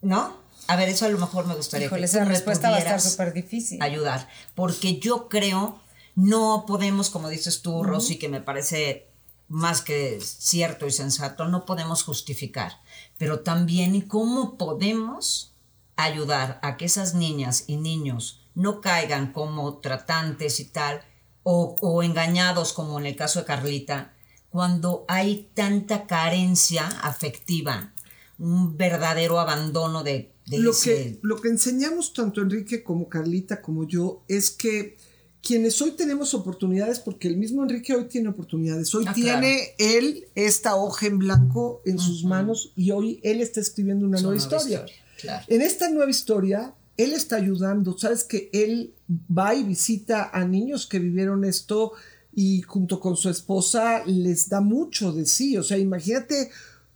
[0.02, 0.38] ¿No?
[0.68, 3.02] A ver, eso a lo mejor me gustaría Híjole, que esa respuesta va a estar
[3.02, 3.82] súper difícil.
[3.82, 5.80] ayudar, porque yo creo
[6.16, 9.08] no podemos, como dices tú, Rosy, que me parece
[9.48, 12.82] más que cierto y sensato, no podemos justificar,
[13.18, 15.54] pero también cómo podemos
[15.98, 21.02] ayudar a que esas niñas y niños no caigan como tratantes y tal,
[21.44, 24.14] o, o engañados como en el caso de Carlita,
[24.50, 27.94] cuando hay tanta carencia afectiva,
[28.42, 33.62] un verdadero abandono de, de lo ese- que, lo que enseñamos tanto Enrique como Carlita
[33.62, 34.98] como yo es que
[35.44, 40.26] quienes hoy tenemos oportunidades, porque el mismo Enrique hoy tiene oportunidades, hoy Ah, tiene él
[40.36, 44.40] esta hoja en blanco en sus manos y hoy él está escribiendo una Su nueva,
[44.40, 44.86] nueva historia.
[44.86, 45.46] historia, claro.
[45.48, 48.94] En esta nueva historia, él está ayudando, sabes que él
[49.36, 51.94] va y visita a niños que vivieron esto
[52.36, 56.52] y junto con su esposa les da mucho de sí, o sea, imagínate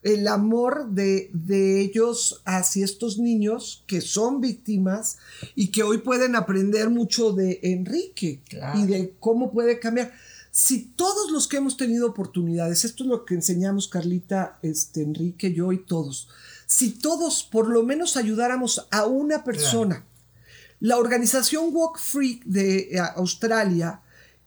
[0.05, 5.17] el amor de, de ellos hacia estos niños que son víctimas
[5.55, 8.79] y que hoy pueden aprender mucho de Enrique Claro.
[8.79, 10.13] y de cómo puede cambiar.
[10.51, 15.51] Si todos los que hemos tenido oportunidades, esto es lo que enseñamos Carlita, este, Enrique,
[15.53, 16.29] yo y todos,
[16.67, 20.05] si todos por lo menos ayudáramos a una persona,
[20.79, 24.01] la organización Walk Free de eh, Australia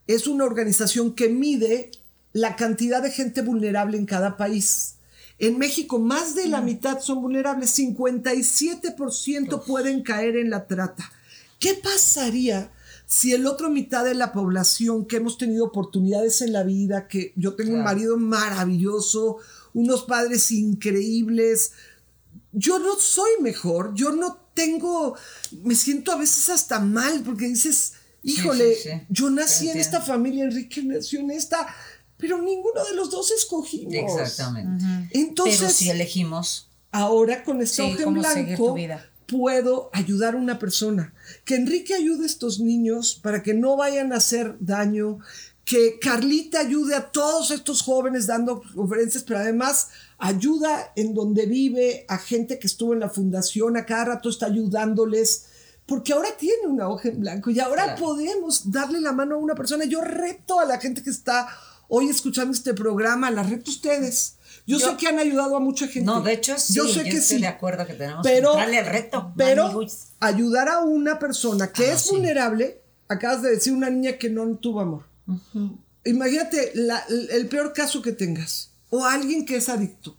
[0.07, 1.91] es una organización que mide
[2.31, 4.95] la cantidad de gente vulnerable en cada país.
[5.39, 11.11] En México, más de la mitad son vulnerables, 57% pueden caer en la trata.
[11.59, 12.71] ¿Qué pasaría
[13.05, 17.33] si el otro mitad de la población que hemos tenido oportunidades en la vida, que
[17.35, 19.37] yo tengo un marido maravilloso,
[19.73, 21.71] unos padres increíbles,
[22.51, 25.15] yo no soy mejor, yo no tengo,
[25.63, 29.01] me siento a veces hasta mal porque dices, híjole, sí, sí.
[29.09, 31.67] yo nací en esta familia, Enrique nació en esta,
[32.19, 33.93] pero ninguno de los dos escogimos.
[33.95, 34.85] Exactamente.
[35.11, 39.09] Entonces, Pero si elegimos, ahora con esta Sí, hoja en blanco tu vida.
[39.25, 41.13] puedo ayudar a una persona.
[41.45, 45.19] Que Enrique ayude a estos niños para que no vayan a hacer daño.
[45.65, 52.05] Que Carlita ayude a todos estos jóvenes dando conferencias, pero además ayuda en donde vive
[52.09, 55.45] a gente que estuvo en la fundación, a cada rato está ayudándoles.
[55.85, 58.03] Porque ahora tiene una hoja en blanco y ahora Claro.
[58.03, 59.85] podemos darle la mano a una persona.
[59.85, 61.47] Yo reto a la gente que está
[61.89, 64.35] hoy escuchando este programa, la reto ustedes.
[64.65, 66.05] Yo, Yo- sé que han ayudado a mucha gente.
[66.05, 67.41] no, de hecho sí, yo yo, sé que estoy sí.
[67.41, 69.33] de acuerdo que tenemos Pero, que entrarle al reto.
[69.35, 69.81] pero
[70.21, 72.11] ayudar a una persona que Ah, es sí.
[72.11, 75.03] vulnerable, acabas de decir una niña que no tuvo amor.
[76.05, 80.17] Imagínate la- el peor caso que tengas o alguien que es adicto,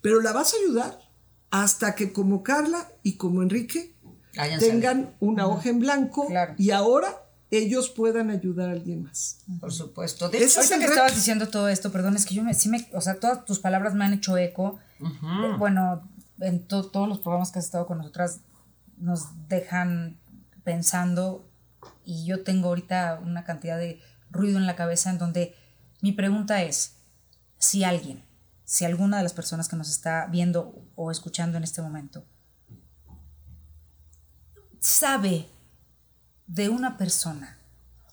[0.00, 1.00] pero la vas a ayudar
[1.50, 3.94] hasta que como Carla y como Enrique
[4.36, 6.54] Hayan tengan una hoja en blanco Claro.
[6.56, 9.38] y ahora ellos puedan ayudar a alguien más.
[9.60, 10.28] Por supuesto.
[10.28, 10.92] De hecho, es Ahorita que reto.
[10.92, 13.58] estabas diciendo todo esto, perdón, es que yo me, sí me, o sea, todas tus
[13.58, 14.78] palabras me han hecho eco.
[15.00, 16.08] Eh, Bueno,
[16.40, 18.40] en to- todos los programas que has estado con nosotras
[18.96, 20.18] nos dejan
[20.64, 21.48] pensando
[22.04, 25.54] y yo tengo ahorita una cantidad de ruido en la cabeza en donde
[26.02, 26.96] mi pregunta es,
[27.58, 28.24] si alguien,
[28.64, 32.24] si alguna de las personas que nos está viendo o escuchando en este momento
[34.78, 35.46] sabe
[36.50, 37.56] de una persona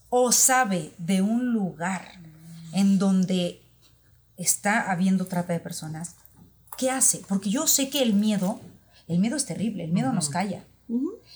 [0.09, 2.19] o sabe de un lugar
[2.73, 3.61] en donde
[4.37, 6.15] está habiendo trata de personas,
[6.77, 7.21] ¿qué hace?
[7.27, 8.61] Porque yo sé que el miedo,
[9.07, 10.63] el miedo es terrible, el miedo nos calla.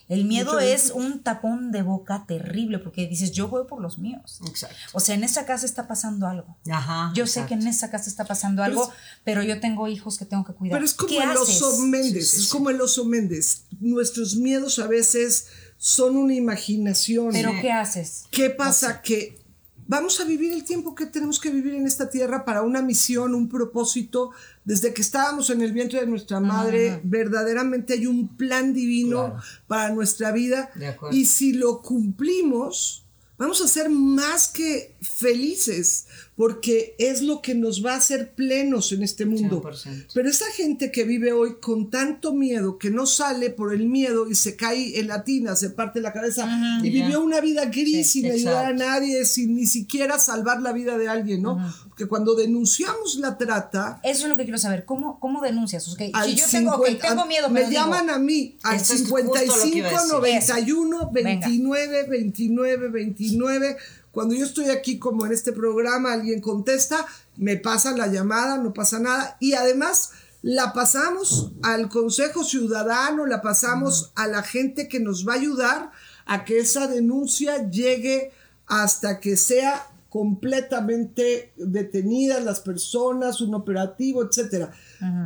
[0.07, 4.41] El miedo es un tapón de boca terrible porque dices, yo voy por los míos.
[4.45, 4.75] Exacto.
[4.93, 6.57] O sea, en esa casa está pasando algo.
[6.69, 7.11] Ajá.
[7.15, 8.91] Yo sé que en esa casa está pasando algo,
[9.23, 10.75] pero yo tengo hijos que tengo que cuidar.
[10.75, 11.61] Pero es como ¿Qué el haces?
[11.61, 13.63] oso Méndez, es como el oso Méndez.
[13.79, 15.47] Nuestros miedos a veces
[15.83, 17.31] son una imaginación.
[17.31, 18.25] Pero ¿qué haces?
[18.29, 19.01] ¿Qué pasa?
[19.01, 19.39] Que
[19.87, 23.33] vamos a vivir el tiempo que tenemos que vivir en esta tierra para una misión,
[23.33, 24.29] un propósito.
[24.63, 29.43] Desde que estábamos en el vientre de nuestra madre, verdaderamente hay un plan divino Claro.
[29.65, 30.69] para nuestra vida.
[30.75, 31.17] De acuerdo.
[31.17, 33.03] Y si lo cumplimos,
[33.39, 36.05] vamos a ser más que felices,
[36.41, 39.61] porque es lo que nos va a hacer plenos en este mundo.
[39.61, 40.07] 100%.
[40.11, 44.27] Pero esa gente que vive hoy con tanto miedo, que no sale por el miedo
[44.27, 46.49] y se cae en la tina, se parte la cabeza
[46.81, 50.73] y vivió una vida gris Sí, sin ayudar a nadie, sin ni siquiera salvar la
[50.73, 51.59] vida de alguien, ¿no?
[51.89, 54.83] Porque cuando denunciamos la trata, Eso es lo que quiero saber.
[54.85, 55.87] ¿Cómo, cómo denuncias?
[55.87, 58.57] O sea, al si yo tengo, ok, 50 tengo miedo, me digo, llaman a mí
[58.63, 60.11] al Eso es justo lo que 55 iba a decir.
[60.11, 61.29] 91 Venga.
[61.47, 63.77] 29 29 29
[64.11, 67.05] cuando yo estoy aquí como en este programa alguien contesta
[67.37, 73.41] me pasan la llamada no pasa nada y además la pasamos al Consejo Ciudadano la
[73.41, 75.91] pasamos a la gente que nos va a ayudar
[76.25, 78.31] a que esa denuncia llegue
[78.67, 84.73] hasta que sea completamente detenidas las personas, un operativo, etcétera.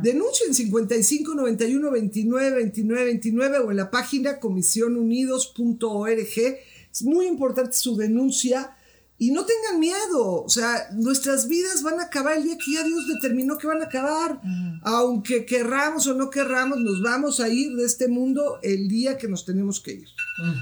[0.00, 6.58] Denuncien 55 91 29 29 29 o en la página comisionunidos.org.
[6.96, 8.74] Es muy importante su denuncia
[9.18, 12.82] Y no tengan miedo, o sea, nuestras vidas van a acabar el día que ya
[12.82, 14.40] Dios determinó que van a acabar.
[14.82, 19.26] Aunque querramos o no querramos, nos vamos a ir de este mundo el día que
[19.26, 20.08] nos tenemos que ir.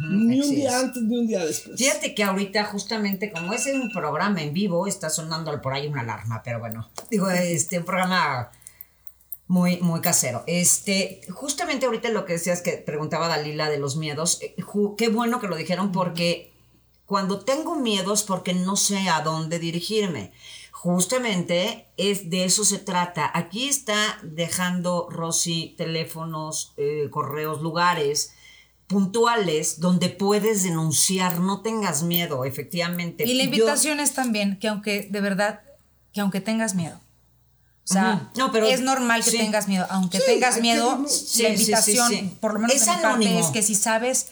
[0.09, 0.85] Ni un día es.
[0.85, 1.77] antes ni un día después.
[1.77, 6.03] Fíjate que ahorita justamente como es un programa en vivo, está sonando por ahí una
[6.03, 8.51] alarma, pero bueno, digo, este, un programa
[9.47, 10.43] muy, muy casero.
[10.47, 14.55] Este, justamente ahorita lo que decías que preguntaba Dalila de los miedos, eh,
[14.97, 16.53] qué bueno que lo dijeron porque
[17.07, 20.33] cuando tengo miedos porque no sé a dónde dirigirme.
[20.73, 23.31] Justamente es de eso se trata.
[23.35, 28.33] Aquí está dejando Rosy teléfonos, eh, correos, lugares
[28.87, 33.25] puntuales donde puedes denunciar, no tengas miedo, efectivamente.
[33.25, 35.63] Y la Yo- invitación es también que aunque, de verdad,
[36.13, 37.01] que aunque tengas miedo.
[37.89, 38.31] O sea.
[38.37, 39.39] No, pero- es normal que sí.
[39.39, 39.87] tengas miedo.
[39.91, 41.05] Aunque Sí, tengas que miedo,
[41.39, 43.41] la invitación, por lo menos Es de mi parte, anónimo.
[43.41, 44.27] es que si sabes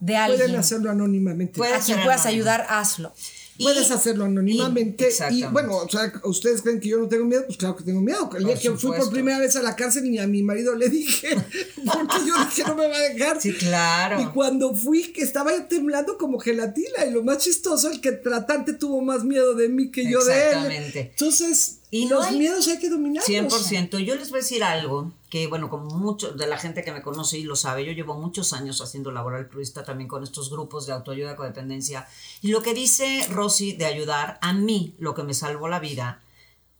[0.00, 1.58] de Pueden alguien hacerlo anónimamente.
[1.58, 3.12] Puede a quien puedas ayudar, hazlo.
[3.58, 5.10] Y- Puedes hacerlo anónimamente.
[5.30, 7.44] y- bueno, o sea, ¿ustedes creen que yo no tengo miedo?
[7.44, 8.30] Pues claro que tengo miedo.
[8.34, 10.88] El día que fui por primera vez a la cárcel y a mi marido le
[10.88, 11.28] dije,
[11.84, 13.38] porque yo dije no me va a dejar.
[13.40, 14.18] Sí, claro.
[14.22, 17.04] Y cuando fui, que estaba temblando como gelatina.
[17.06, 20.32] Y lo más chistoso, el que tratante tuvo más miedo de mí que yo de
[20.32, 20.46] él.
[20.46, 21.00] Exactamente.
[21.10, 23.26] Entonces, Y los hay- miedos hay que dominarlos.
[23.26, 23.98] 100%.
[23.98, 27.02] Yo les voy a decir algo que, bueno, como mucho de la gente que me
[27.02, 30.86] conoce y lo sabe, yo llevo muchos años haciendo laboral turista también con estos grupos
[30.86, 32.06] de autoayuda, codependencia.
[32.42, 36.22] Y lo que dice Rosy de ayudar, a mí lo que me salvó la vida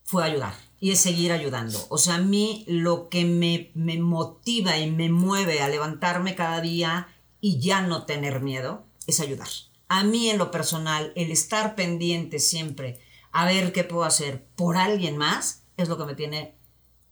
[0.04, 1.78] fue ayudar y es seguir ayudando.
[1.88, 6.60] O sea, a mí lo que me, me motiva y me mueve a levantarme cada
[6.60, 7.08] día
[7.40, 9.48] y ya no tener miedo es ayudar.
[9.88, 13.00] A mí en lo personal, el estar pendiente siempre
[13.32, 16.56] a ver qué puedo hacer por alguien más es lo que me tiene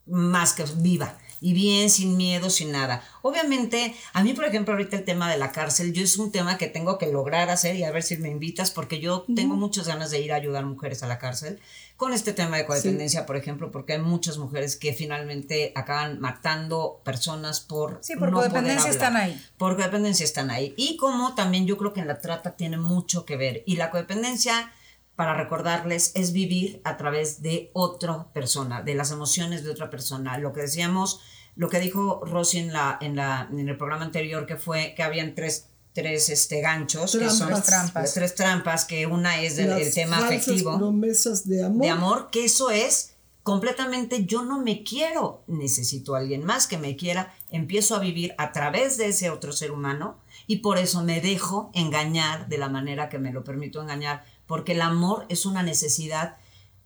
[0.07, 1.17] más que viva.
[1.41, 3.05] Y bien, sin miedo, sin nada.
[3.23, 6.59] Obviamente, a mí, por ejemplo, ahorita el tema de la cárcel, yo es un tema
[6.59, 9.87] que tengo que lograr hacer y a ver si me invitas, porque yo tengo muchas
[9.87, 11.61] ganas de ir a ayudar mujeres a la cárcel
[11.97, 17.01] con este tema de codependencia, por ejemplo, porque hay muchas mujeres que finalmente acaban matando
[17.05, 17.99] personas por...
[18.03, 19.03] Sí, por no poder codependencia hablar.
[19.03, 19.45] están ahí.
[19.59, 20.75] Por codependencia están ahí.
[20.77, 23.63] Y como también yo creo que en la trata tiene mucho que ver.
[23.67, 24.73] Y la codependencia,
[25.19, 30.39] para recordarles, es vivir a través de otra persona, de las emociones de otra persona.
[30.39, 31.21] Lo que decíamos,
[31.57, 35.03] lo que dijo Rosy en, la, en, la, en el programa anterior, que fue que
[35.03, 37.67] habían tres, tres este, ganchos, que son Trampas.
[37.67, 38.15] Trampas.
[38.15, 41.83] tres trampas, que una es del Las el tema afectivo promesas de amor.
[41.83, 46.79] de amor, que eso es completamente yo no me quiero, necesito a alguien más que
[46.79, 51.03] me quiera, empiezo a vivir a través de ese otro ser humano y por eso
[51.03, 55.47] me dejo engañar de la manera que me lo permito engañar, porque el amor es
[55.47, 56.37] una necesidad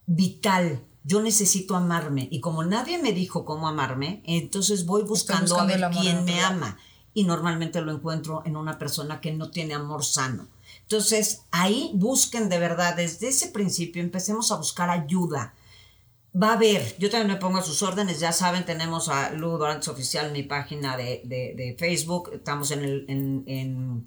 [0.07, 0.85] vital.
[1.05, 5.77] Yo necesito amarme y como nadie me dijo cómo amarme, entonces voy buscando, buscando a
[5.77, 6.77] ver quién me ama
[7.15, 10.49] y normalmente lo encuentro en una persona que no tiene amor sano.
[10.83, 15.55] Entonces, ahí busquen de verdad, desde ese principio empecemos a buscar ayuda.
[16.41, 19.51] Va a haber, yo también me pongo a sus órdenes, ya saben, tenemos a Lu
[19.59, 24.05] Dorantes Oficial en mi página de, de- de Facebook, estamos en, el, en, en,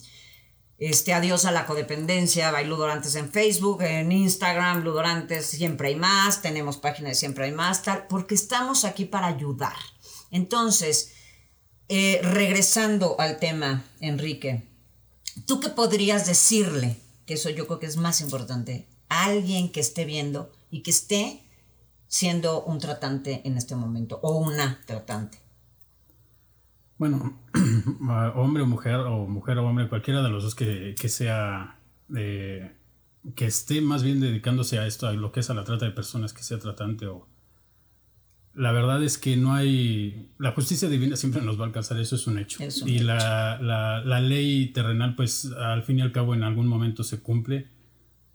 [0.77, 5.89] este Adiós a la Codependencia, by Lu Dorantes en Facebook, en Instagram, Lu Dorantes Siempre
[5.89, 9.75] hay más, tenemos página de Siempre hay más, tal, porque estamos aquí para ayudar.
[10.31, 11.13] Entonces,
[11.87, 14.67] eh, regresando al tema, Enrique,
[15.45, 16.97] ¿tú qué podrías decirle?
[17.25, 18.87] Que eso yo creo que es más importante.
[19.07, 21.41] A alguien que esté viendo y que esté
[22.07, 25.44] siendo un tratante en este momento o una tratante.
[26.97, 27.41] Bueno,
[28.09, 31.79] a hombre o mujer, o mujer o hombre, cualquiera de los dos que, que sea,
[32.15, 32.71] eh,
[33.35, 35.91] que esté más bien dedicándose a esto, a lo que es a la trata de
[35.91, 37.27] personas, que sea tratante o...
[38.53, 40.31] La verdad es que no hay...
[40.37, 42.63] La justicia divina siempre nos va a alcanzar, eso es un hecho.
[42.63, 43.03] Es un y hecho.
[43.03, 47.21] La, la, la ley terrenal, pues al fin y al cabo en algún momento se
[47.21, 47.67] cumple.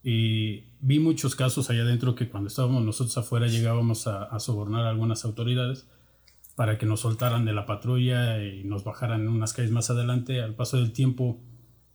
[0.05, 4.85] Y vi muchos casos allá adentro que cuando estábamos nosotros afuera llegábamos a, a sobornar
[4.85, 5.87] a algunas autoridades
[6.61, 10.43] para que nos soltaran de la patrulla y nos bajaran en unas calles más adelante.
[10.43, 11.41] Al paso del tiempo,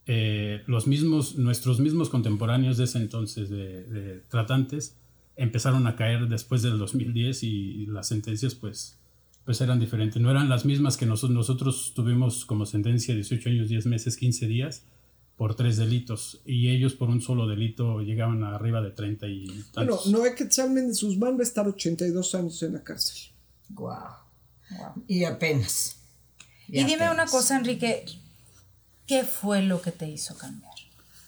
[0.08, 4.98] eh, los mismos, nuestros mismos contemporáneos de ese entonces de, de tratantes
[5.36, 8.98] empezaron a caer después del 2010 y, y las sentencias pues,
[9.44, 10.20] pues eran diferentes.
[10.20, 14.48] No eran las mismas que nosotros, nosotros tuvimos como sentencia 18 años, 10 meses, 15
[14.48, 14.88] días
[15.36, 19.46] por tres delitos y ellos por un solo delito llegaban a arriba de 30 y
[19.46, 20.08] Bueno, tantos.
[20.08, 23.30] Noé Quetzal Méndez Guzmán va a estar 82 años en la cárcel.
[23.70, 24.25] Wow.
[25.08, 25.98] Y apenas.
[26.68, 28.06] Y dime una cosa, Enrique,
[29.06, 30.74] ¿qué fue lo que te hizo cambiar?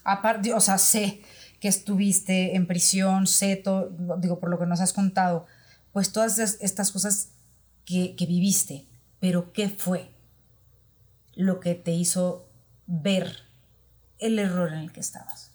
[0.03, 1.21] Aparte, o sea, sé
[1.59, 5.45] que estuviste en prisión, sé todo, digo, por lo que nos has contado,
[5.91, 7.29] pues todas es- estas cosas
[7.85, 8.85] que, que viviste,
[9.19, 10.11] pero ¿qué fue
[11.35, 12.47] lo que te hizo
[12.87, 13.37] ver
[14.19, 15.51] el error en el que estabas?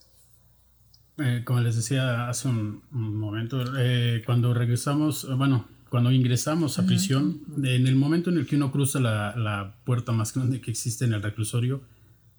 [1.18, 7.42] Eh, como les decía hace un, momento, eh, cuando regresamos, bueno, cuando ingresamos a prisión,
[7.62, 11.04] en el momento en el que uno cruza la, la, puerta más grande que existe
[11.04, 11.82] en el reclusorio,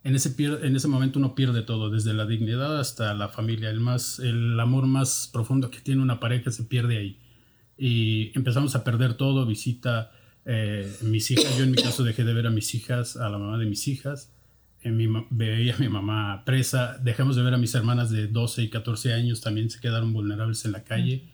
[0.03, 3.79] en ese, en ese momento uno pierde todo, desde la dignidad hasta la familia, el,
[3.79, 7.19] más, el amor más profundo que tiene una pareja se pierde ahí.
[7.77, 10.09] Y empezamos a perder todo, visita
[10.45, 13.37] eh, mis hijas, yo en mi caso dejé de ver a mis hijas, a la
[13.37, 14.33] mamá de mis hijas,
[14.83, 18.69] mi, veía a mi mamá presa, dejamos de ver a mis hermanas de 12 y
[18.71, 21.29] 14 años, también se quedaron vulnerables en la calle.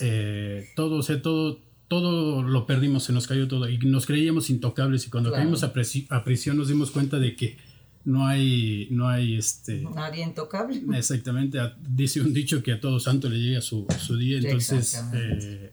[0.00, 4.50] Eh, todo, o sea, todo, todo lo perdimos, se nos cayó todo y nos creíamos
[4.50, 5.72] intocables y cuando caímos a,
[6.10, 7.56] a, prisión nos dimos cuenta de que
[8.04, 9.82] no hay, no hay este...
[9.94, 10.82] Nadie intocable.
[10.96, 15.72] Exactamente, dice un dicho que a todo santo le llega su, su día, entonces eh,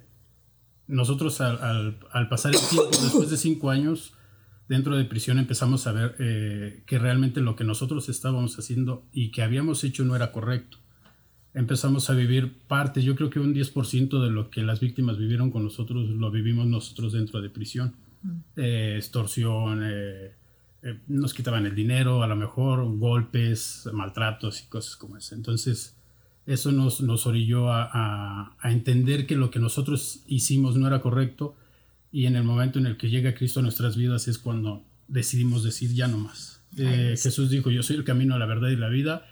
[0.88, 4.13] nosotros al, al, pasar el tiempo, después de cinco años,
[4.67, 9.32] dentro de prisión empezamos a ver eh, que realmente lo que nosotros estábamos haciendo y
[9.32, 10.78] que habíamos hecho no era correcto.
[11.54, 15.52] Empezamos a vivir parte, yo creo que un 10% de lo que las víctimas vivieron
[15.52, 17.93] con nosotros lo vivimos nosotros dentro de prisión.
[18.24, 18.30] Mm.
[18.56, 20.34] Eh, extorsión, eh,
[21.08, 25.36] nos quitaban el dinero, a lo mejor golpes, maltratos y cosas como eso.
[25.36, 25.95] Entonces,
[26.45, 31.56] eso nos, nos orilló a, a entender que lo que nosotros hicimos no era correcto
[32.12, 35.64] y en el momento en el que llega Cristo a nuestras vidas es cuando decidimos
[35.64, 36.62] decir ya no más.
[36.78, 39.28] Eh, Jesús dijo, yo soy el camino, la verdad y la vida,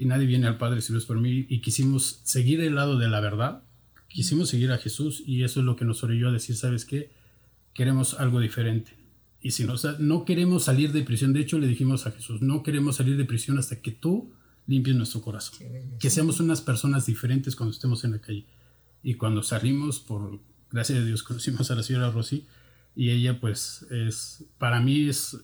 [0.00, 2.98] y nadie viene al Padre si no es por mí, y quisimos seguir el lado
[2.98, 3.62] de la verdad,
[4.08, 7.10] quisimos seguir a Jesús, y eso es lo que nos orilló a decir, ¿sabes qué?
[7.74, 8.96] Queremos algo diferente.
[9.42, 12.62] Y si no, no queremos salir de prisión, de hecho le dijimos a Jesús, no
[12.62, 14.32] queremos salir de prisión hasta que tú
[14.66, 15.58] limpies nuestro corazón,
[15.98, 18.46] que seamos unas personas diferentes cuando estemos en la calle.
[19.02, 20.40] Y cuando salimos por
[20.70, 22.46] gracias a Dios conocimos a la señora Rosy
[22.96, 25.36] y ella pues es, para mí es,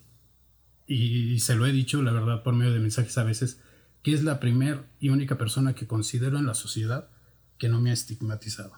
[0.86, 3.60] y, se lo he dicho la verdad por medio de mensajes a veces,
[4.06, 7.08] que es la primera y única persona que considero en la sociedad
[7.58, 8.70] que no me ha estigmatizado.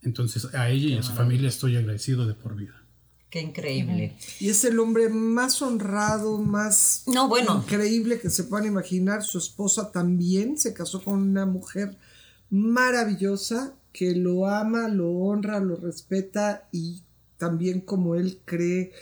[0.00, 2.82] Entonces a ella y a su familia estoy agradecido de por vida.
[3.28, 4.16] Qué increíble.
[4.38, 7.62] Y es el hombre más honrado, más no, bueno.
[7.62, 9.22] increíble que se puedan imaginar.
[9.22, 11.98] Su esposa también se casó con una mujer
[12.48, 17.02] maravillosa que lo ama, lo honra, lo respeta y
[17.36, 18.92] también como él cree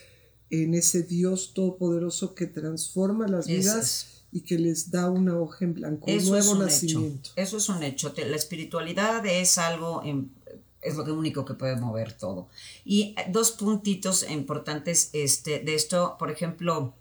[0.50, 5.74] en ese Dios todopoderoso que transforma las vidas y que les da una hoja en
[5.74, 7.30] blanco, un nuevo nacimiento.
[7.36, 8.12] Eso es un hecho.
[8.16, 10.02] La espiritualidad es algo,
[10.82, 12.48] es lo único que puede mover todo.
[12.84, 16.94] Y dos puntitos importantes este, de esto, por ejemplo,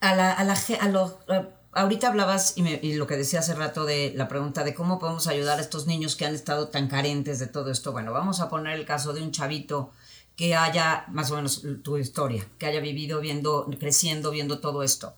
[0.00, 4.28] a la, a la, a ahorita hablabas y, lo que decía hace rato de la
[4.28, 7.70] pregunta de cómo podemos ayudar a estos niños que han estado tan carentes de todo
[7.70, 7.92] esto.
[7.92, 9.90] Bueno, vamos a poner el caso de un chavito
[10.36, 15.14] que haya, más o menos tu historia, que haya vivido viendo, creciendo, viendo todo esto.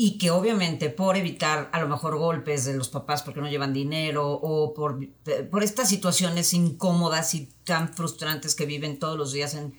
[0.00, 3.72] Y que obviamente por evitar a lo mejor golpes de los papás porque no llevan
[3.72, 5.00] dinero o por,
[5.50, 9.74] por estas situaciones incómodas y tan frustrantes que viven todos los días en,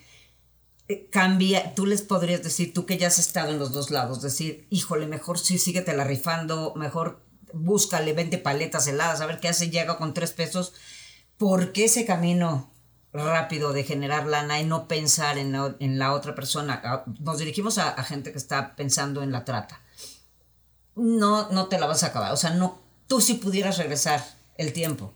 [0.89, 4.24] eh, cambia, tú les podrías decir, tú que ya has estado en los dos lados,
[4.24, 7.22] decir, híjole, mejor sí, síguete la rifando, mejor
[7.53, 10.74] búscale, vende paletas heladas, a ver qué hace, llega con tres pesos.
[11.38, 12.72] ¿Por qué ese camino
[13.13, 15.51] rápido de generar lana y no pensar en
[15.99, 16.82] la, otra persona?
[16.84, 19.82] Ah, nos dirigimos a, gente que está pensando en la trata.
[20.96, 22.34] No, no te la vas a acabar.
[22.34, 24.24] O sea, no, tú si pudieras regresar
[24.58, 25.14] el tiempo,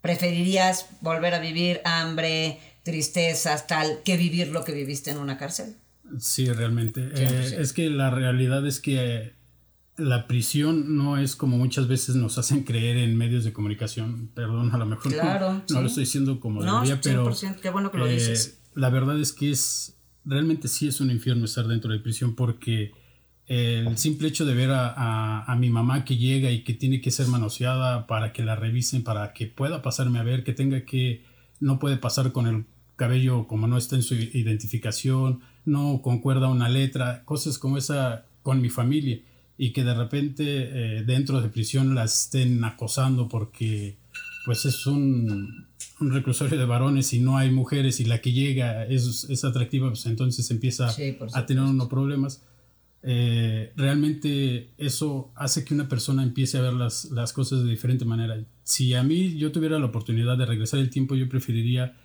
[0.00, 5.76] preferirías volver a vivir hambre, tristezas, tal, que vivir lo que viviste en una cárcel.
[6.18, 7.10] Sí, realmente.
[7.14, 9.34] Eh, es que la realidad es que
[9.96, 14.30] la prisión no es como muchas veces nos hacen creer en medios de comunicación.
[14.34, 17.30] Perdón, a lo mejor no, lo estoy diciendo como no, debería, pero
[17.60, 18.58] qué bueno que lo eh, dices.
[18.74, 22.92] La verdad es que es realmente sí es un infierno estar dentro de prisión porque
[23.52, 27.10] el simple hecho de ver a, a, mi mamá que llega y que tiene que
[27.10, 31.22] ser manoseada para que la revisen, para que pueda pasarme a ver, que tenga que,
[31.60, 32.64] no puede pasar con el
[32.96, 38.62] cabello como no está en su identificación, no concuerda una letra, cosas como esa con
[38.62, 39.20] mi familia
[39.58, 43.96] y que de repente eh, dentro de prisión la estén acosando porque
[44.46, 45.66] pues es un,
[46.00, 49.88] un, reclusorio de varones y no hay mujeres y la que llega es, es atractiva,
[49.88, 50.88] pues entonces empieza
[51.34, 52.42] a tener unos problemas.
[53.04, 58.04] Eh, realmente eso hace que una persona empiece a ver las, las cosas de diferente
[58.04, 58.42] manera.
[58.62, 61.96] Si a mí yo tuviera la oportunidad de regresar el tiempo, yo preferiría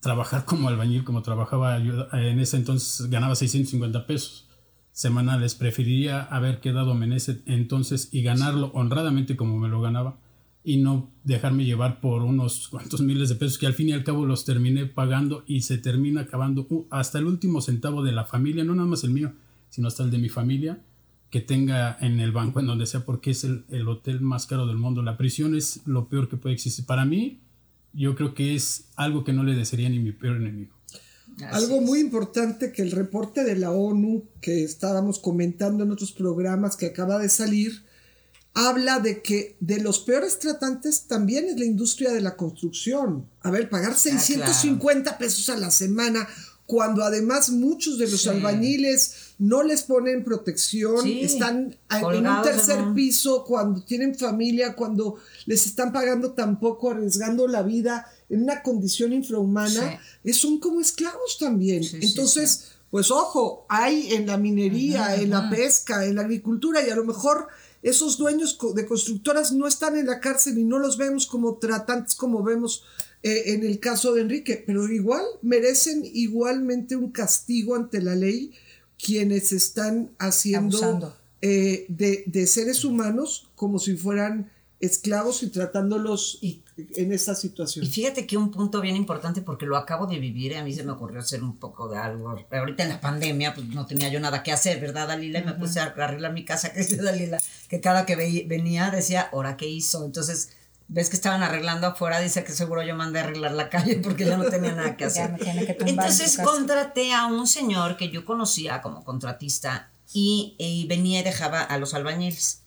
[0.00, 4.48] trabajar como albañil, como trabajaba en ese entonces, ganaba 650 pesos
[4.90, 5.54] semanales.
[5.54, 10.18] Preferiría haber quedado en ese entonces y ganarlo honradamente como me lo ganaba
[10.64, 14.04] y no dejarme llevar por unos cuantos miles de pesos que al fin y al
[14.04, 18.62] cabo los terminé pagando y se termina acabando hasta el último centavo de la familia,
[18.62, 19.32] no nada más el mío,
[19.72, 20.82] sino hasta el de mi familia,
[21.30, 24.66] que tenga en el banco, en donde sea, porque es el, el hotel más caro
[24.66, 25.02] del mundo.
[25.02, 26.84] La prisión es lo peor que puede existir.
[26.84, 27.40] Para mí,
[27.94, 30.74] yo creo que es algo que no le desearía ni mi peor enemigo.
[31.50, 36.76] Algo muy importante que el reporte de la ONU que estábamos comentando en otros programas
[36.76, 37.82] que acaba de salir,
[38.52, 43.26] habla de que de los peores tratantes también es la industria de la construcción.
[43.40, 46.28] A ver, pagar 650 pesos a la semana
[46.66, 53.44] cuando además muchos de los albañiles no les ponen protección, están en un tercer piso
[53.44, 55.16] cuando tienen familia, cuando
[55.46, 59.98] les están pagando tan poco, arriesgando la vida en una condición infrahumana,
[60.32, 61.82] son como esclavos también.
[62.00, 66.94] Entonces, pues ojo, hay en la minería, en la pesca, en la agricultura y a
[66.94, 67.48] lo mejor
[67.82, 72.14] esos dueños de constructoras no están en la cárcel y no los vemos como tratantes
[72.14, 72.84] como vemos
[73.24, 78.52] eh, en el caso de Enrique, pero igual merecen igualmente un castigo ante la ley
[79.04, 86.40] quienes están haciendo eh, de, de, seres humanos como si fueran esclavos y tratándolos
[86.76, 87.84] en esta situación.
[87.84, 90.72] Y fíjate que un punto bien importante porque lo acabo de vivir y a mí
[90.72, 92.34] se me ocurrió hacer un poco de algo.
[92.50, 95.40] Ahorita en la pandemia pues no tenía yo nada que hacer, ¿verdad, Dalila?
[95.40, 97.38] Y me puse a arreglar mi casa, que dice Dalila,
[97.68, 100.04] que cada que venía decía, ¿ahora qué hizo?
[100.04, 100.50] Entonces
[100.92, 104.26] ves que estaban arreglando afuera, dice que seguro yo mandé a arreglar la calle porque
[104.26, 105.34] ya no tenía nada que hacer.
[105.86, 111.62] Entonces contraté a un señor que yo conocía como contratista y, y, venía y dejaba
[111.62, 112.62] a los albañiles.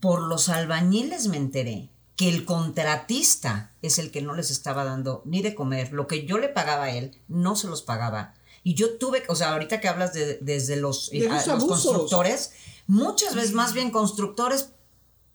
[0.00, 5.22] Por los albañiles me enteré que el contratista es el que no les estaba dando
[5.26, 8.34] ni de comer, lo que yo le pagaba a él, no se los pagaba.
[8.62, 12.52] Y yo tuve, o sea, ahorita que hablas de, desde los, de los constructores,
[12.86, 14.70] muchas veces más bien constructores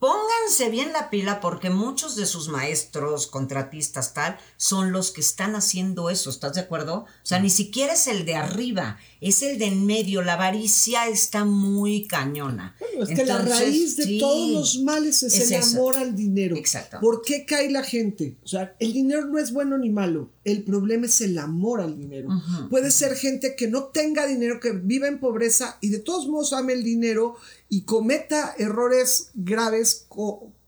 [0.05, 5.55] Pónganse bien la pila porque muchos de sus maestros, contratistas, tal, son los que están
[5.55, 7.05] haciendo eso, ¿estás de acuerdo?
[7.05, 10.21] O sea, ni siquiera es el de arriba, es el de en medio.
[10.21, 12.75] La avaricia está muy cañona.
[12.79, 16.55] Bueno, es que la raíz de todos los males es, el amor al dinero.
[16.55, 16.99] Exacto.
[17.01, 18.37] ¿Por qué cae la gente?
[18.43, 20.29] O sea, el dinero no es bueno ni malo.
[20.43, 22.29] El problema es el amor al dinero.
[22.69, 26.53] Puede ser gente que no tenga dinero, que viva en pobreza y de todos modos
[26.53, 27.37] ame el dinero
[27.69, 30.07] y cometa errores graves,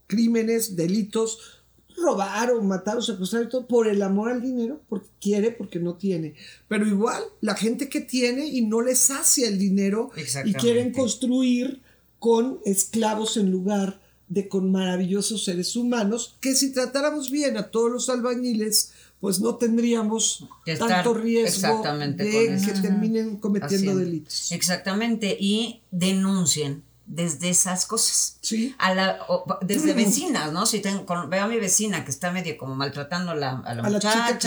[0.07, 1.57] crímenes, delitos,
[1.97, 5.79] robar o matar o secuestrar y todo por el amor al dinero, porque quiere, porque
[5.79, 6.35] no tiene.
[6.67, 10.11] Pero igual, la gente que tiene y no les sacia el dinero
[10.45, 11.81] y quieren construir
[12.19, 17.89] con esclavos en lugar de con maravillosos seres humanos, que si tratáramos bien a todos
[17.91, 18.91] los albañiles,
[19.21, 20.45] pues no tendríamos
[20.77, 24.51] tanto riesgo de que terminen cometiendo delitos.
[24.51, 28.37] Exactamente, y denuncien desde esas cosas.
[28.41, 28.75] Sí.
[28.77, 29.25] A la,
[29.61, 30.65] desde vecinas, ¿no?
[30.65, 33.83] Si tengo, veo a mi vecina que está medio como maltratando a la, a la
[33.83, 34.37] muchacha,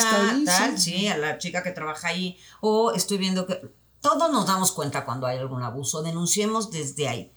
[0.44, 1.08] tal, sí.
[1.08, 3.60] a la chica que trabaja ahí, o estoy viendo que
[4.00, 7.32] todos nos damos cuenta cuando hay algún abuso, denunciemos desde ahí.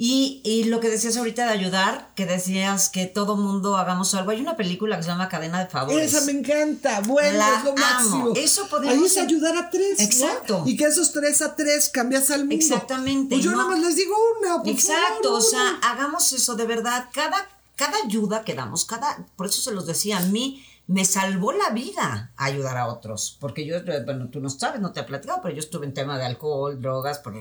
[0.00, 4.30] Y, y, lo que decías ahorita de ayudar, que decías que todo mundo hagamos algo.
[4.30, 6.14] Hay una película que se llama Cadena de Favores.
[6.14, 7.00] Esa me encanta.
[7.00, 8.32] Bueno, es lo máximo.
[8.36, 8.94] Eso podemos.
[8.94, 9.98] Ahí es ayudar a tres.
[9.98, 10.62] Exacto.
[10.66, 12.54] Y que esos tres a tres cambias al mundo.
[12.54, 13.34] Exactamente.
[13.34, 14.58] Pues yo nada más les digo una.
[14.58, 15.34] Por Exacto.
[15.34, 17.06] o sea, hagamos eso de verdad.
[17.12, 19.26] Cada, cada ayuda que damos, cada.
[19.34, 20.64] Por eso se los decía a mí.
[20.86, 23.74] Me salvó la vida ayudar a otros, porque yo,
[24.06, 26.80] bueno, tú no sabes, no te he platicado, pero yo estuve en tema de alcohol,
[26.80, 27.34] drogas, por,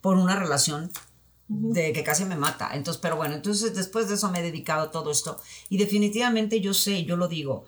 [0.00, 0.90] por una relación
[1.48, 2.70] de que casi me mata.
[2.74, 6.60] Entonces, pero bueno, entonces después de eso me he dedicado a todo esto y definitivamente
[6.60, 7.64] yo sé, yo lo digo,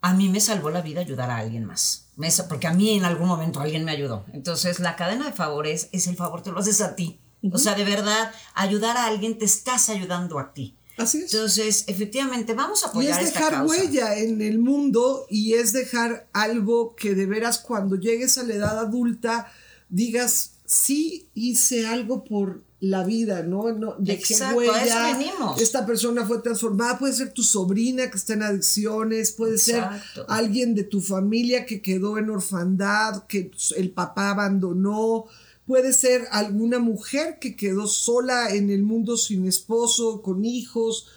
[0.00, 2.06] a mí me salvó la vida ayudar a alguien más.
[2.48, 4.24] porque a mí en algún momento alguien me ayudó.
[4.32, 7.18] Entonces, la cadena de favores es el favor, te lo haces a ti.
[7.52, 10.76] O sea, de verdad, ayudar a alguien te estás ayudando a ti.
[10.96, 11.32] Así es.
[11.32, 16.28] Entonces, efectivamente, vamos a apoyar Y es dejar huella en el mundo y es dejar
[16.32, 19.52] algo que de veras cuando llegues a la edad adulta
[19.88, 23.72] digas, sí hice algo por la vida, ¿no?
[23.72, 25.18] no Exacto, huella,
[25.58, 29.84] Esta persona fue transformada, puede ser tu sobrina que está en adicciones, puede ser
[30.28, 35.26] alguien de tu familia que quedó en orfandad, que el papá abandonó,
[35.66, 41.08] puede ser alguna mujer que quedó sola en el mundo sin esposo, con hijos.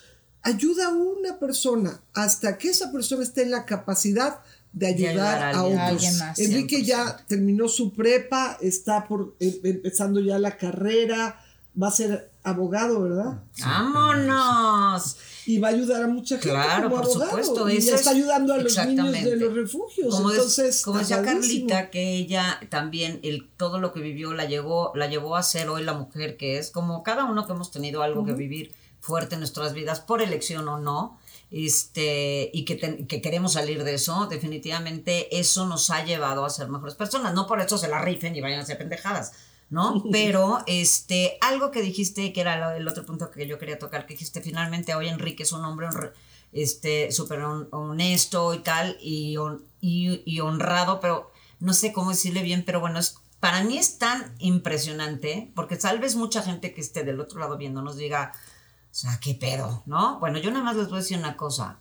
[0.41, 4.39] Ayuda a una persona hasta que esa persona esté en la capacidad
[4.73, 6.21] de ayudar, a, otros.
[6.37, 11.39] Enrique ya terminó su prepa, está por em, empezando ya la carrera,
[11.81, 13.43] va a ser abogado, ¿verdad?
[13.59, 15.17] ¡Vámonos!
[15.45, 16.49] Y va a ayudar a mucha gente.
[16.49, 17.69] Claro, como por supuesto.
[17.69, 20.15] Y ya está ayudando a los niños de los refugios.
[20.15, 24.91] Como, Entonces, como decía Carlita, que ella también, el, todo lo que vivió la llevó,
[24.95, 28.03] la llevó a ser hoy la mujer que es, como cada uno que hemos tenido
[28.03, 31.19] algo que vivir fuerte en nuestras vidas, por elección o no,
[31.49, 36.69] este, y que, que, queremos salir de eso, definitivamente eso nos ha llevado a ser
[36.69, 37.33] mejores personas.
[37.33, 39.33] No por eso se la rifen y vayan a hacer pendejadas,
[39.71, 40.03] ¿no?
[40.11, 44.13] Pero este, algo que dijiste, que era el otro punto que yo quería tocar, que
[44.13, 45.87] dijiste finalmente hoy Enrique es un hombre
[46.51, 49.35] este, súper hon- honesto y tal, y,
[49.81, 54.35] y honrado, pero no sé cómo decirle bien, pero bueno, es, para mí es tan
[54.39, 58.93] impresionante, porque tal vez mucha gente que esté del otro lado viendo nos diga, o
[58.93, 60.19] sea, qué pedo, ¿no?
[60.19, 61.79] Bueno, yo nada más les voy a decir una cosa.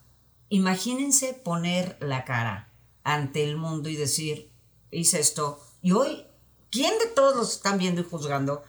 [0.48, 2.68] Imagínense poner la cara
[3.04, 4.50] ante el mundo y decir,
[4.90, 5.60] hice esto.
[5.82, 6.24] Y hoy,
[6.70, 8.62] ¿quién de todos los que están viendo y juzgando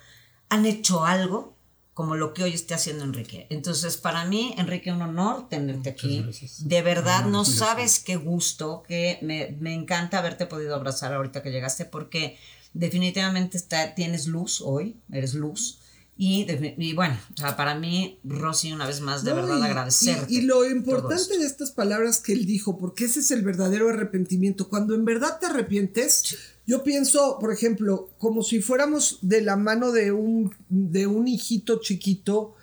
[0.49, 1.56] han hecho algo
[1.93, 3.47] como lo que hoy esté haciendo Enrique?
[3.49, 6.26] Entonces, para mí, Enrique, un honor tenerte aquí.
[6.60, 11.52] De verdad, no sabes qué gusto, que me, me encanta haberte podido abrazar ahorita que
[11.52, 12.38] llegaste, porque
[12.74, 15.81] definitivamente está, tienes luz hoy, eres luz.
[16.24, 16.45] Y,
[16.78, 20.32] y bueno, o sea, para mí, Rosy, una vez más, de No, verdad y- agradecerte.
[20.32, 23.89] Y, y lo importante de estas palabras que él dijo, porque ese es el verdadero
[23.89, 24.69] arrepentimiento.
[24.69, 29.91] Cuando en verdad te arrepientes, yo pienso, por ejemplo, como si fuéramos de la mano
[29.91, 32.53] de un, de un hijito chiquito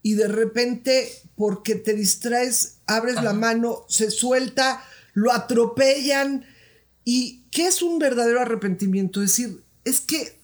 [0.00, 4.80] y de repente, porque te distraes, abres la mano, se suelta,
[5.14, 6.44] lo atropellan.
[7.04, 9.20] ¿Y qué es un verdadero arrepentimiento?
[9.24, 10.37] Es decir, es que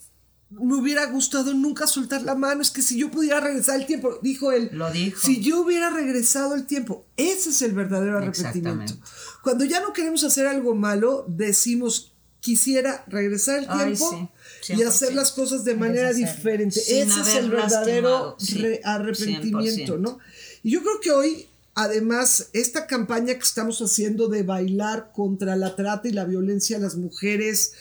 [0.51, 4.19] me hubiera gustado nunca soltar la mano, es que si yo pudiera regresar el tiempo,
[4.23, 5.21] dijo él, Lo dijo.
[5.21, 8.95] si yo hubiera regresado el tiempo, ese es el verdadero arrepentimiento.
[9.43, 14.31] Cuando ya no queremos hacer algo malo, decimos, quisiera regresar el Ay, tiempo
[14.61, 15.15] sí, y hacer 100%.
[15.15, 16.79] las cosas de manera diferente.
[16.79, 20.01] Sin ese es el verdadero sí, arrepentimiento, 100%.
[20.01, 20.19] ¿no?
[20.63, 25.75] Y yo creo que hoy, además, esta campaña que estamos haciendo de bailar contra la
[25.75, 27.73] trata y la violencia a las mujeres,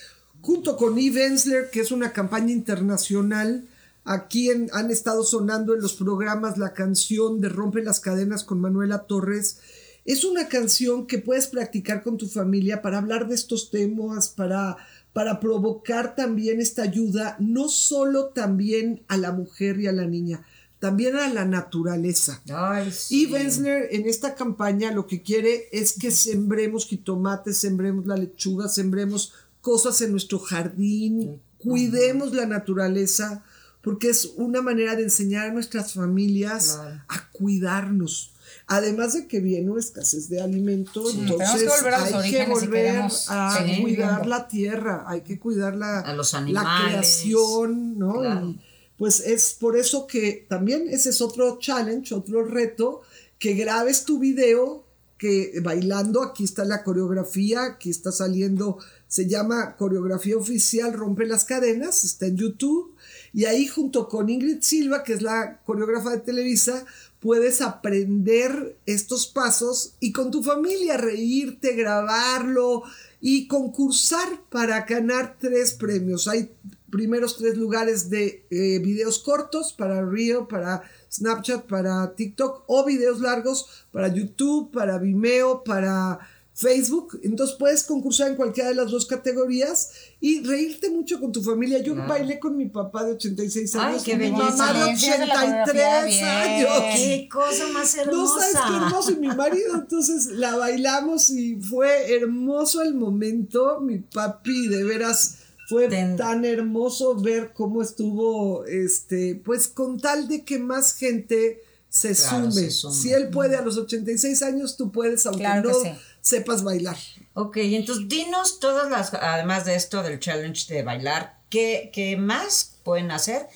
[0.43, 3.65] junto con Eve Ensler, que es una campaña internacional,
[4.03, 8.59] aquí en- han estado sonando en los programas la canción de Rompe las cadenas con
[8.59, 9.57] Manuela Torres.
[10.05, 14.75] Es una canción que puedes practicar con tu familia para hablar de estos temas, para,
[15.13, 20.43] para provocar también esta ayuda, no solo también a la mujer y a la niña,
[20.79, 22.41] también a la naturaleza.
[22.53, 23.29] Ay, sí.
[23.31, 29.31] Y en esta campaña lo que quiere es que sembremos jitomates, sembremos la lechuga, sembremos
[29.64, 33.45] cosas en nuestro jardín, cuidemos la naturaleza,
[33.82, 37.01] porque es una manera de enseñar a nuestras familias Claro.
[37.07, 38.34] a cuidarnos.
[38.68, 42.43] Además de que viene una escasez de alimento, tenemos que entonces volver los hay que
[42.43, 44.26] si volver queremos a cuidar viviendo.
[44.26, 48.20] la tierra, hay que cuidar la, A los la creación, ¿no?
[48.20, 48.49] Claro.
[48.49, 48.59] Y,
[48.97, 53.01] pues es por eso que también ese es otro challenge, otro reto,
[53.39, 54.84] que grabes tu video
[55.18, 58.80] que bailando, aquí está la coreografía, aquí está saliendo,
[59.14, 62.95] se llama coreografía oficial Rompe las cadenas, está en YouTube,
[63.32, 66.84] y ahí junto con Ingrid Silva, que es la coreógrafa de Televisa,
[67.20, 72.82] puedes aprender estos pasos y con tu familia reírte, grabarlo
[73.22, 76.28] y concursar para ganar tres premios.
[76.28, 76.49] Hay
[76.89, 83.20] primeros tres lugares de eh, videos cortos para Reel, para Snapchat, para TikTok o videos
[83.20, 86.20] largos para YouTube, para Vimeo, para
[86.56, 87.20] Facebook.
[87.24, 89.89] Entonces puedes concursar en cualquiera de las dos categorías
[90.20, 91.80] y reírte mucho con tu familia.
[91.80, 92.10] Yo Claro.
[92.10, 94.43] bailé con mi papá de 86 Ay, años qué y mi belleza.
[94.43, 96.68] mamá de Experiencias de la 83 coreografía, bien.
[96.68, 96.95] años.
[96.95, 98.14] Qué cosa más hermosa.
[98.16, 99.12] No sabes qué hermoso.
[99.12, 103.80] Y mi marido, entonces la bailamos y fue hermoso el momento.
[103.82, 105.38] Mi papi, de veras,
[105.70, 111.62] fue Ten- tan hermoso ver cómo estuvo, este, pues con tal de que más gente
[111.89, 112.62] se, Claro, sume.
[112.66, 112.93] se sume.
[112.95, 115.99] Si él puede a los 86 años, tú puedes, aunque Claro que no sí.
[116.24, 116.97] Sepas bailar.
[117.36, 122.78] Ok, entonces dinos todas las, además de esto del challenge de bailar, ¿qué, qué más
[122.84, 123.47] pueden hacer?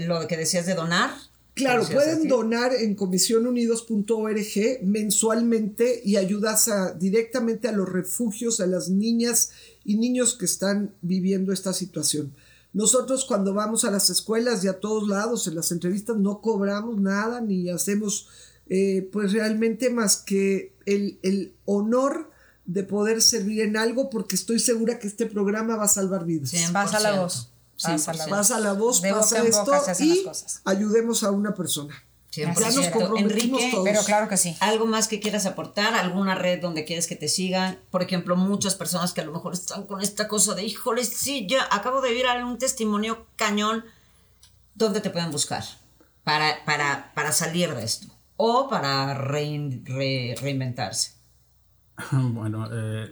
[0.00, 1.10] Lo que decías de donar.
[1.54, 8.66] Claro, ¿Decías pueden donar en comisionunidos.org mensualmente y ayudas a- directamente a los refugios, a
[8.66, 9.50] las niñas
[9.84, 12.34] y niños que están viviendo esta situación.
[12.72, 17.00] Nosotros cuando vamos a las escuelas y a todos lados, en las entrevistas, no cobramos
[17.00, 18.28] nada ni hacemos
[18.68, 22.30] eh, pues realmente más que el, el honor
[22.68, 26.52] de poder servir en algo porque estoy segura que este programa va a salvar vidas.
[26.52, 26.72] 100%.
[26.72, 27.50] Pasa la voz.
[27.82, 28.28] Pasa la 100%.
[28.28, 28.28] voz.
[28.28, 30.60] Pasa la voz, De pasa boca en boca esto y cosas.
[30.64, 31.94] ayudemos a una persona.
[32.30, 32.60] 100%.
[32.60, 33.84] Ya nos comprometimos Enrique, todos.
[33.84, 34.54] Pero claro que sí.
[34.60, 35.94] ¿Algo más que quieras aportar?
[35.94, 37.78] ¿Alguna red donde quieres que te sigan?
[37.90, 41.46] Por ejemplo, muchas personas que a lo mejor están con esta cosa de, híjole, sí,
[41.48, 43.82] ya acabo de ver un testimonio cañón.
[44.74, 45.64] ¿Dónde te pueden buscar
[46.22, 48.08] para, para, para salir de esto?
[48.40, 51.12] O para rein- re- reinventarse.
[52.12, 53.08] Bueno, eh,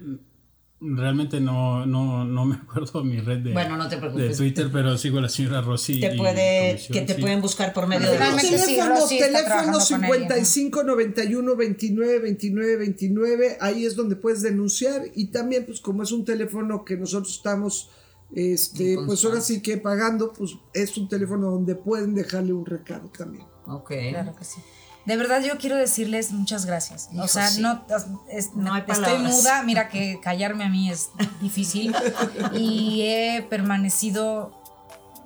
[0.81, 4.31] realmente no, no, no me acuerdo mi red de, Bueno, no te preocupes.
[4.31, 5.63] de Twitter, pero sigo a la señora.
[5.63, 7.21] Te puede, Comisión, que te sí.
[7.21, 8.41] pueden buscar por medio de los...
[8.41, 10.45] sí, teléfono, Rosy está teléfono trabajando con ella.
[10.45, 16.13] 55 91 29 29 29, ahí es donde puedes denunciar y también pues como es
[16.13, 17.91] un teléfono que nosotros estamos
[18.35, 23.09] Este, pues ahora sí que pagando, pues es un teléfono donde pueden dejarle un recado
[23.17, 23.47] también.
[23.67, 23.93] Ok.
[24.11, 24.61] Claro que sí.
[25.07, 27.09] De verdad yo quiero decirles muchas gracias.
[27.13, 27.61] Hijo, o sea, sí.
[27.63, 27.83] no,
[28.29, 29.33] es- No hay estoy palabras.
[29.33, 31.95] muda, mira que callarme a mí es difícil
[32.53, 34.53] y he permanecido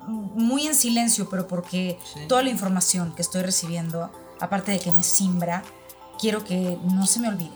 [0.07, 2.20] muy en silencio, pero porque Sí.
[2.28, 4.11] toda la información que estoy recibiendo,
[4.41, 5.62] aparte de que me simbra,
[6.18, 7.53] quiero que no se me olvide.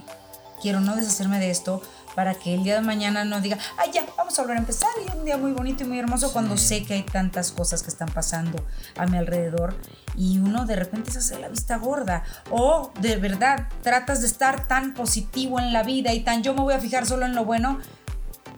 [0.63, 1.83] Quiero no deshacerme de esto
[2.15, 4.91] para que el día de mañana no diga, ay ya, vamos a volver a empezar
[5.07, 7.89] y un día muy bonito y muy hermoso cuando sé que hay tantas cosas que
[7.89, 8.65] están pasando
[8.97, 9.75] a mi alrededor
[10.17, 12.25] y uno de repente se hace la vista gorda.
[12.51, 16.61] O de verdad tratas de estar tan positivo en la vida y tan yo me
[16.61, 17.79] voy a fijar solo en lo bueno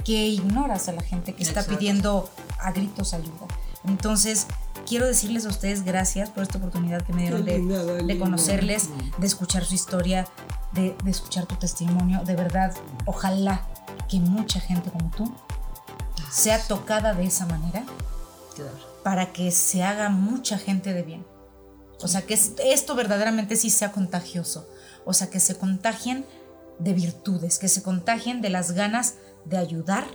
[0.05, 2.31] que ignoras a la gente que está pidiendo
[2.61, 3.47] a gritos ayuda.
[3.85, 4.47] Entonces,
[4.87, 8.18] quiero decirles a ustedes gracias por esta oportunidad que me dieron de, linda, de Dalila.
[8.24, 10.26] conocerles, de escuchar su historia,
[10.72, 12.22] de, de escuchar tu testimonio.
[12.24, 12.74] De verdad,
[13.05, 13.66] ojalá
[14.09, 15.32] que mucha gente como tú
[16.30, 17.84] sea tocada de esa manera
[18.55, 18.72] Claro.
[19.03, 21.26] para que se haga mucha gente de bien.
[22.03, 24.68] O sea, que es- esto verdaderamente sí sea contagioso.
[25.05, 26.24] O sea, que se contagien
[26.78, 29.14] de virtudes, que se contagien de las ganas
[29.45, 30.07] de ayudar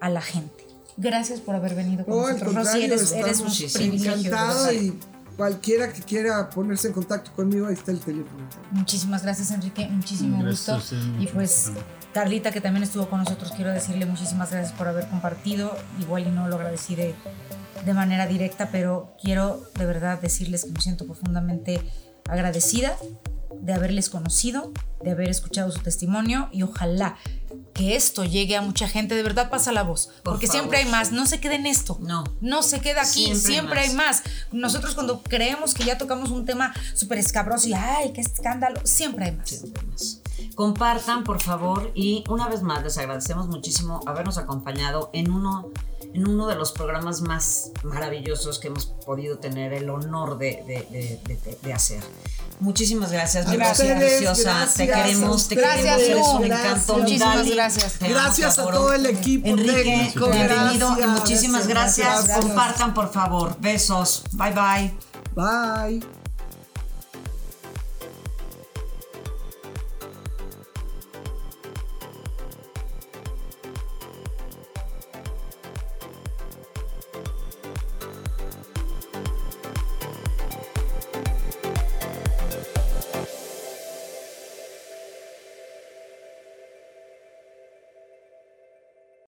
[0.00, 0.66] a la gente.
[0.96, 2.82] Gracias por haber venido con No, nosotros, Rosy.
[2.84, 4.72] Eres, eres un verdad.
[4.72, 4.98] y
[5.36, 8.46] cualquiera que quiera ponerse en contacto conmigo, ahí está el teléfono.
[8.70, 9.88] Muchísimas gracias, Enrique.
[9.88, 10.96] Muchísimo Gracias gusto.
[11.20, 11.72] y pues.
[12.12, 15.74] Carlita, que también estuvo con nosotros, quiero decirle muchísimas gracias por haber compartido.
[15.98, 17.14] Igual y no lo agradecí de,
[17.86, 21.80] de manera directa, pero quiero de verdad decirles que me siento profundamente
[22.28, 22.96] agradecida
[23.60, 27.16] de haberles conocido, de haber escuchado su testimonio y ojalá
[27.74, 29.14] que esto llegue a mucha gente.
[29.14, 30.60] De verdad pasa la voz, Por porque favor.
[30.60, 31.12] siempre hay más.
[31.12, 31.98] No se quede en esto.
[32.00, 32.24] No.
[32.40, 34.22] No se queda aquí, Siempre siempre, hay hay más.
[34.50, 38.80] Nosotros cuando creemos que ya tocamos un tema súper escabroso y ¡ay, qué escándalo!
[38.84, 39.48] Siempre hay más.
[39.48, 40.20] Siempre más.
[40.54, 45.70] Compartan, por favor, y una vez más les agradecemos muchísimo habernos acompañado en uno,
[46.14, 50.86] en uno de los programas más maravillosos que hemos podido tener el honor de, de-
[50.90, 52.02] de- de- de hacer.
[52.60, 53.98] Muchísimas gracias, mi Gracias.
[53.98, 54.42] Preciosa.
[54.42, 54.74] Gracias.
[54.74, 56.44] te queremos, te Gracias, queremos, eres un Lu.
[56.54, 56.96] encanto.
[56.98, 57.98] Muchísimas Dali, gracias.
[57.98, 60.30] Gracias a todo el equipo Enrique, técnico.
[60.30, 61.08] bienvenido y gracias.
[61.08, 62.24] muchísimas gracias.
[62.26, 62.38] Gracias.
[62.38, 63.56] Compartan, por favor.
[63.58, 64.22] Besos.
[64.32, 64.94] Bye bye.
[65.34, 66.21] Bye.